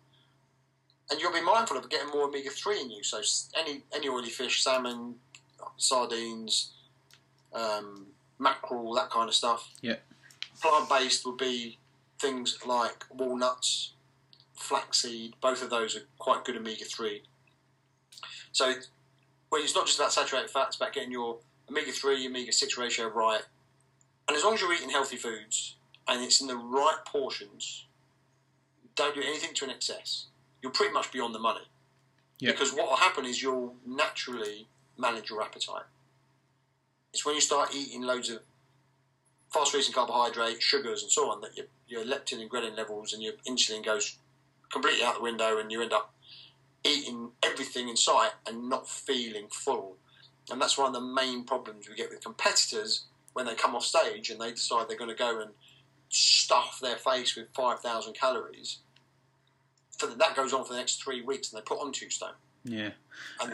[1.10, 3.02] And you'll be mindful of getting more omega three in you.
[3.02, 3.20] So
[3.58, 5.16] any any oily fish, salmon,
[5.76, 6.72] sardines,
[7.52, 8.06] um,
[8.38, 9.70] mackerel, that kind of stuff.
[9.80, 9.96] Yeah.
[10.60, 11.78] Plant based would be
[12.18, 13.92] things like walnuts,
[14.54, 15.34] flaxseed.
[15.40, 17.22] Both of those are quite good omega three.
[18.52, 18.72] So
[19.50, 21.38] well, it's not just about saturated fat; it's about getting your
[21.70, 23.42] omega three, omega six ratio right.
[24.26, 25.76] And as long as you're eating healthy foods
[26.08, 27.86] and it's in the right portions,
[28.96, 30.26] don't do anything to an excess.
[30.62, 31.66] You'll pretty much be on the money.
[32.40, 32.54] Yep.
[32.54, 34.66] Because what will happen is you'll naturally
[34.98, 35.84] manage your appetite.
[37.12, 38.40] It's when you start eating loads of
[39.52, 43.22] fast releasing carbohydrates, sugars, and so on that your, your leptin and ghrelin levels and
[43.22, 44.18] your insulin goes
[44.72, 46.12] completely out the window and you end up
[46.84, 49.96] eating everything in sight and not feeling full.
[50.50, 53.84] And that's one of the main problems we get with competitors when they come off
[53.84, 55.50] stage and they decide they're going to go and
[56.14, 58.78] stuff their face with 5,000 calories.
[59.98, 62.10] For the, that goes on for the next three weeks and they put on two
[62.10, 62.34] stone.
[62.64, 62.90] Yeah.
[63.42, 63.52] And,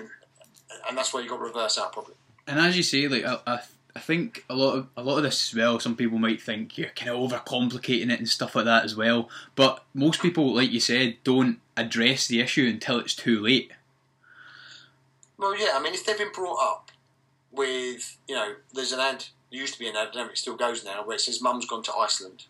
[0.88, 2.14] and that's where you've got to reverse out probably.
[2.46, 3.61] And as you say, like I, I,
[3.94, 5.78] I think a lot of a lot of this as well.
[5.78, 9.28] Some people might think you're kind of overcomplicating it and stuff like that as well.
[9.54, 13.72] But most people, like you said, don't address the issue until it's too late.
[15.38, 16.90] Well, yeah, I mean, if they've been brought up
[17.50, 20.24] with, you know, there's an ad, there used to be an ad, I don't know
[20.26, 22.44] if it still goes now, where it says mum's gone to Iceland.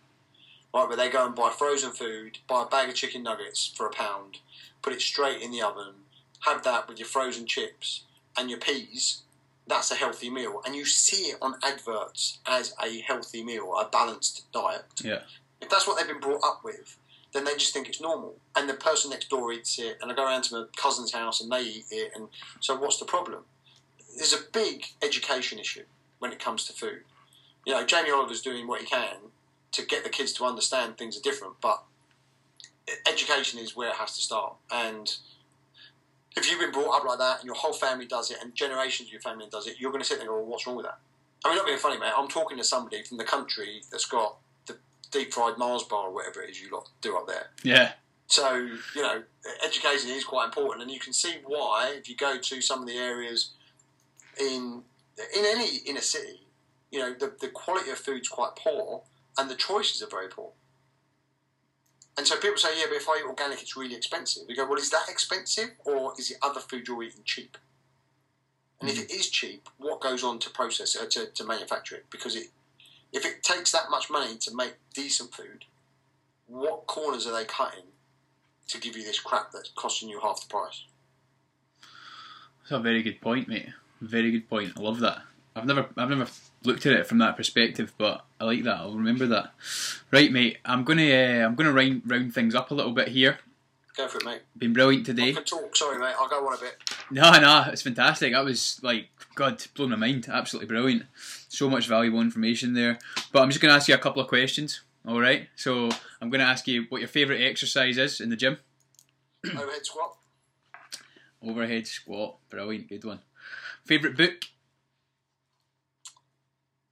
[0.72, 3.86] Right, where they go and buy frozen food, buy a bag of chicken nuggets for
[3.86, 4.38] a pound,
[4.82, 5.94] put it straight in the oven,
[6.40, 8.04] have that with your frozen chips
[8.36, 9.22] and your peas.
[9.66, 10.62] That's a healthy meal.
[10.64, 14.84] And you see it on adverts as a healthy meal, a balanced diet.
[15.02, 15.20] Yeah.
[15.60, 16.96] If that's what they've been brought up with,
[17.32, 18.36] then they just think it's normal.
[18.56, 21.40] And the person next door eats it, and I go around to my cousin's house
[21.40, 22.12] and they eat it.
[22.14, 22.28] And
[22.60, 23.44] so, what's the problem?
[24.16, 25.84] There's a big education issue
[26.18, 27.02] when it comes to food.
[27.66, 29.16] You know, Jamie Oliver's doing what he can
[29.72, 31.82] to get the kids to understand things are different, but
[33.06, 34.54] education is where it has to start.
[34.70, 35.12] And
[36.36, 39.08] if you've been brought up like that and your whole family does it and generations
[39.08, 40.76] of your family does it, you're going to sit there and go, well, what's wrong
[40.76, 40.98] with that?
[41.44, 42.12] I mean, not being funny, mate.
[42.16, 44.76] I'm talking to somebody from the country that's got the
[45.10, 47.46] deep fried Mars bar or whatever it is you lot do up there.
[47.62, 47.92] Yeah.
[48.26, 48.54] So,
[48.94, 49.22] you know,
[49.64, 52.86] education is quite important, and you can see why if you go to some of
[52.86, 53.54] the areas
[54.38, 54.82] in
[55.34, 56.40] in any inner city,
[56.92, 59.02] you know, the, the quality of food's quite poor
[59.38, 60.50] and the choices are very poor.
[62.16, 64.42] And so people say, yeah, but if I eat organic, it's really expensive.
[64.48, 67.56] We go, well, is that expensive or is it other food you're eating cheap?
[68.80, 69.02] And if hmm.
[69.04, 72.06] it is cheap, what goes on to process it, to, to manufacture it?
[72.10, 72.48] Because it,
[73.12, 75.64] if it takes that much money to make decent food,
[76.46, 77.84] what corners are they cutting
[78.68, 80.84] to give you this crap that's costing you half the price?
[82.62, 83.68] That's a very good point, mate.
[84.00, 84.72] Very good point.
[84.76, 85.22] I love that.
[85.54, 86.28] I've never, I've never
[86.64, 88.76] looked at it from that perspective, but I like that.
[88.76, 89.52] I'll remember that.
[90.10, 90.58] Right, mate.
[90.64, 93.38] I'm gonna, uh, I'm gonna round, round things up a little bit here.
[93.96, 94.42] Go for it, mate.
[94.56, 95.30] Been brilliant today.
[95.30, 95.76] I can talk.
[95.76, 96.14] Sorry, mate.
[96.18, 96.76] I'll go on a bit.
[97.10, 98.32] No, no, it's fantastic.
[98.32, 100.28] That was like, God, blown my mind.
[100.28, 101.04] Absolutely brilliant.
[101.48, 102.98] So much valuable information there.
[103.32, 104.82] But I'm just going to ask you a couple of questions.
[105.06, 105.48] All right.
[105.56, 105.90] So
[106.20, 108.58] I'm going to ask you what your favourite exercise is in the gym.
[109.44, 110.16] Overhead squat.
[111.42, 112.36] Overhead squat.
[112.48, 112.88] Brilliant.
[112.88, 113.20] Good one.
[113.84, 114.44] Favourite book?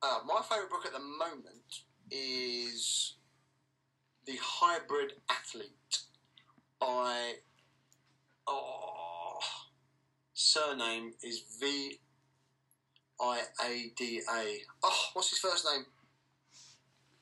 [0.00, 3.14] Uh, my favourite book at the moment is
[4.26, 5.98] The Hybrid Athlete
[6.80, 7.32] by.
[8.46, 9.40] Oh,
[10.32, 11.98] surname is V
[13.20, 14.58] I A D A.
[14.84, 15.84] Oh, what's his first name?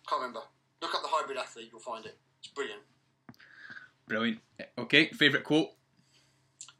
[0.08, 0.42] Can't remember.
[0.82, 2.18] Look up The Hybrid Athlete, you'll find it.
[2.38, 2.82] It's brilliant.
[4.06, 4.40] Brilliant.
[4.78, 5.08] Okay.
[5.08, 5.70] Favourite quote?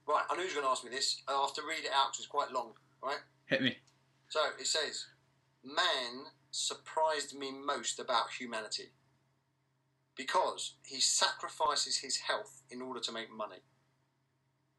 [0.07, 1.22] Right, I knew you were going to ask me this.
[1.26, 3.18] I have to read it out because it's quite long, right?
[3.47, 3.78] Hit me.
[4.28, 5.07] So it says,
[5.66, 8.92] Man surprised me most about humanity
[10.16, 13.62] because he sacrifices his health in order to make money.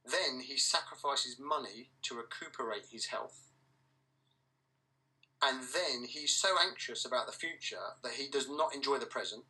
[0.05, 3.49] Then he sacrifices money to recuperate his health.
[5.43, 9.43] And then he's so anxious about the future that he does not enjoy the present.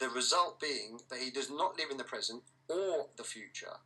[0.00, 3.76] The result being that he does not live in the present or the future.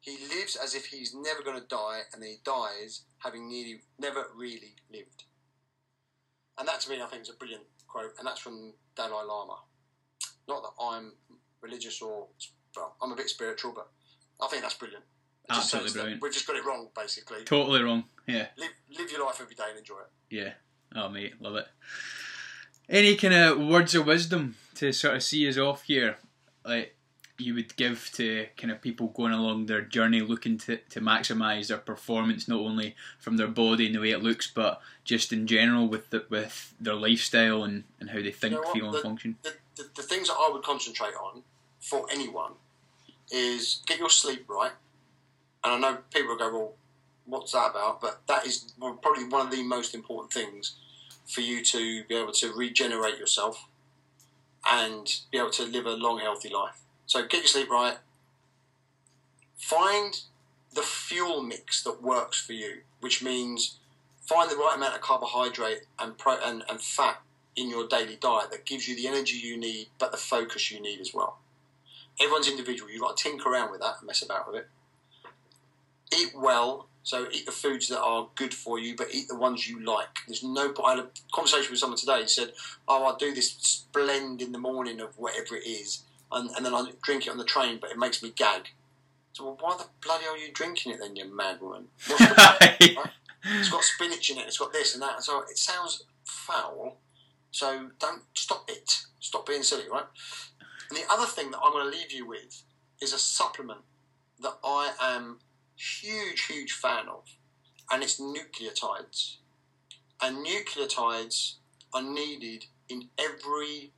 [0.00, 3.82] He lives as if he's never going to die, and then he dies having nearly
[3.98, 5.24] never really lived.
[6.58, 9.58] And that to me, I think, is a brilliant quote, and that's from Dalai Lama.
[10.48, 11.12] Not that I'm
[11.60, 12.26] religious or
[12.76, 13.88] well, I'm a bit spiritual, but
[14.40, 15.04] I think that's brilliant.
[15.44, 16.22] It Absolutely ah, says brilliant.
[16.22, 17.44] We've just got it wrong, basically.
[17.44, 18.04] Totally wrong.
[18.26, 18.46] Yeah.
[18.56, 20.34] Live, live your life every day and enjoy it.
[20.34, 20.52] Yeah.
[20.94, 21.66] Oh, mate, love it.
[22.88, 26.16] Any kind of words of wisdom to sort of see us off here,
[26.64, 26.96] like
[27.38, 31.68] you would give to kind of people going along their journey, looking to, to maximise
[31.68, 35.46] their performance, not only from their body and the way it looks, but just in
[35.46, 39.02] general with the, with their lifestyle and, and how they think, You know feel, and
[39.02, 39.36] function.
[39.42, 41.42] The, the, the things that I would concentrate on
[41.80, 42.52] for anyone
[43.30, 44.72] is get your sleep right.
[45.62, 46.72] And I know people will go, well,
[47.26, 48.00] what's that about?
[48.00, 50.76] But that is probably one of the most important things
[51.26, 53.66] for you to be able to regenerate yourself
[54.66, 56.80] and be able to live a long, healthy life.
[57.08, 57.96] So get your sleep right.
[59.56, 60.20] Find
[60.72, 62.82] the fuel mix that works for you.
[63.00, 63.78] which means
[64.26, 67.22] find the right amount of carbohydrate and pro- and, and fat
[67.56, 70.80] in your daily diet that gives you the energy you need, but the focus you
[70.80, 71.38] need as well.
[72.20, 72.90] Everyone's individual.
[72.90, 74.68] You've got to tinker around with that and mess about with it.
[76.16, 79.68] Eat well, so eat the foods that are good for you, but eat the ones
[79.68, 80.08] you like.
[80.26, 80.74] There's no.
[80.84, 82.22] I had a conversation with someone today.
[82.22, 82.52] He said,
[82.86, 86.02] "Oh, I do this blend in the morning of whatever it is,
[86.32, 88.68] and, and then I drink it on the train, but it makes me gag."
[89.32, 91.86] So, well, why the bloody are you drinking it then, you mad woman?
[92.08, 92.14] The
[92.96, 93.12] right?
[93.44, 94.46] It's got spinach in it.
[94.46, 95.16] It's got this and that.
[95.16, 96.96] And so it sounds foul.
[97.50, 99.02] So don't stop it.
[99.20, 100.06] Stop being silly, right?
[100.90, 102.62] And the other thing that I'm going to leave you with
[103.00, 103.80] is a supplement
[104.40, 105.38] that I am
[105.76, 107.24] huge, huge fan of,
[107.90, 109.36] and it's nucleotides.
[110.20, 111.54] And nucleotides
[111.94, 113.92] are needed in every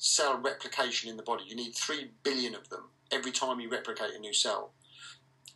[0.00, 1.44] cell replication in the body.
[1.46, 4.72] You need three billion of them every time you replicate a new cell.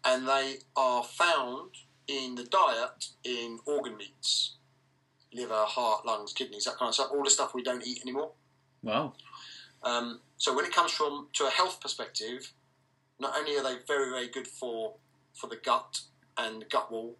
[0.04, 1.70] And they are found
[2.06, 4.56] in the diet in organ meats
[5.32, 8.30] liver, heart, lungs, kidneys, that kind of stuff, all the stuff we don't eat anymore.
[8.82, 9.14] Wow.
[9.82, 12.52] Um, so when it comes from to a health perspective,
[13.18, 14.94] not only are they very, very good for
[15.34, 16.02] for the gut
[16.38, 17.16] and the gut wall,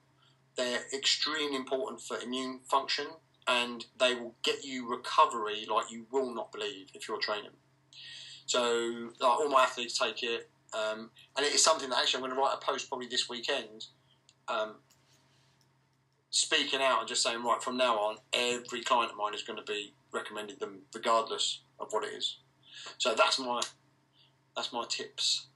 [0.57, 3.07] they're extremely important for immune function,
[3.47, 7.51] and they will get you recovery like you will not believe if you're training.
[8.47, 12.29] So like, all my athletes take it, um, and it is something that actually I'm
[12.29, 13.87] going to write a post probably this weekend.
[14.49, 14.77] Um,
[16.31, 19.59] speaking out and just saying, right, from now on, every client of mine is going
[19.59, 22.39] to be recommended them, regardless of what it is.
[22.99, 23.61] So that's my
[24.57, 25.47] that's my tips.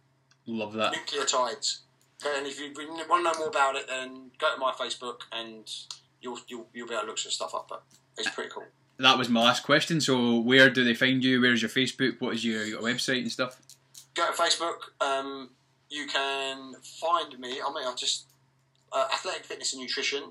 [0.47, 0.95] Love that.
[0.95, 1.81] Nucleotides.
[2.25, 5.71] And if you want to know more about it, then go to my Facebook and
[6.21, 7.67] you'll you'll, you'll be able to look some stuff up.
[7.69, 7.83] But
[8.17, 8.65] it's pretty cool.
[8.99, 10.01] That was my last question.
[10.01, 11.41] So, where do they find you?
[11.41, 12.21] Where's your Facebook?
[12.21, 13.61] What is your, your website and stuff?
[14.15, 14.79] Go to Facebook.
[15.01, 15.51] Um,
[15.89, 17.61] you can find me.
[17.65, 18.27] I mean, I just
[18.93, 20.25] uh, athletic fitness and nutrition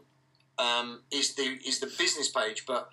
[0.59, 2.89] um, is the is the business page, but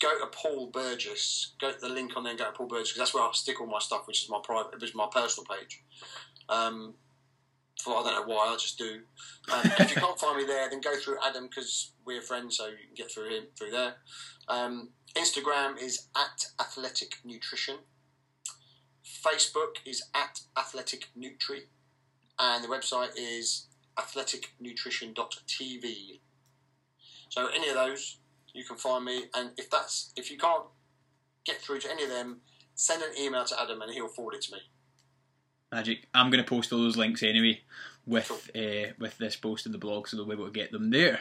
[0.00, 1.52] go to Paul Burgess.
[1.60, 3.30] Go to the link on there and go to Paul Burgess because that's where I
[3.32, 5.82] stick all my stuff, which is my private, which is my personal page.
[6.48, 6.94] Um,
[7.82, 9.00] for I don't know why, I just do.
[9.52, 12.66] Um, if you can't find me there, then go through Adam because we're friends, so
[12.66, 13.94] you can get through him through there.
[14.48, 17.78] Um, Instagram is at Athletic Nutrition.
[19.04, 21.62] Facebook is at Athletic Nutri,
[22.38, 23.66] and the website is
[23.98, 26.20] athleticnutrition.tv.
[27.28, 28.18] So any of those,
[28.54, 29.24] you can find me.
[29.34, 30.66] And if that's if you can't
[31.44, 32.42] get through to any of them,
[32.74, 34.58] send an email to Adam and he'll forward it to me.
[35.72, 36.06] Magic.
[36.14, 37.60] I'm going to post all those links anyway
[38.06, 40.90] with uh, with this post in the blog, so they'll be able to get them
[40.90, 41.20] there.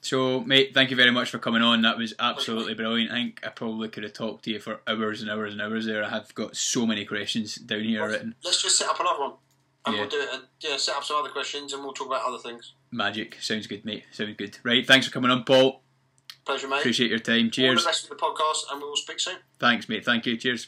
[0.00, 1.82] So, mate, thank you very much for coming on.
[1.82, 3.12] That was absolutely brilliant.
[3.12, 5.86] I think I probably could have talked to you for hours and hours and hours
[5.86, 6.02] there.
[6.02, 8.34] I have got so many questions down here written.
[8.42, 9.32] Let's just set up another one.
[9.84, 10.00] And yeah.
[10.02, 10.40] we'll do it.
[10.60, 12.74] Yeah, set up some other questions and we'll talk about other things.
[12.90, 13.36] Magic.
[13.40, 14.04] Sounds good, mate.
[14.12, 14.56] Sounds good.
[14.62, 14.86] Right.
[14.86, 15.82] Thanks for coming on, Paul.
[16.44, 16.78] Pleasure, mate.
[16.78, 17.50] Appreciate your time.
[17.50, 17.78] Cheers.
[17.78, 19.38] All the best of the podcast and we will speak soon.
[19.58, 20.04] Thanks, mate.
[20.04, 20.36] Thank you.
[20.36, 20.66] Cheers.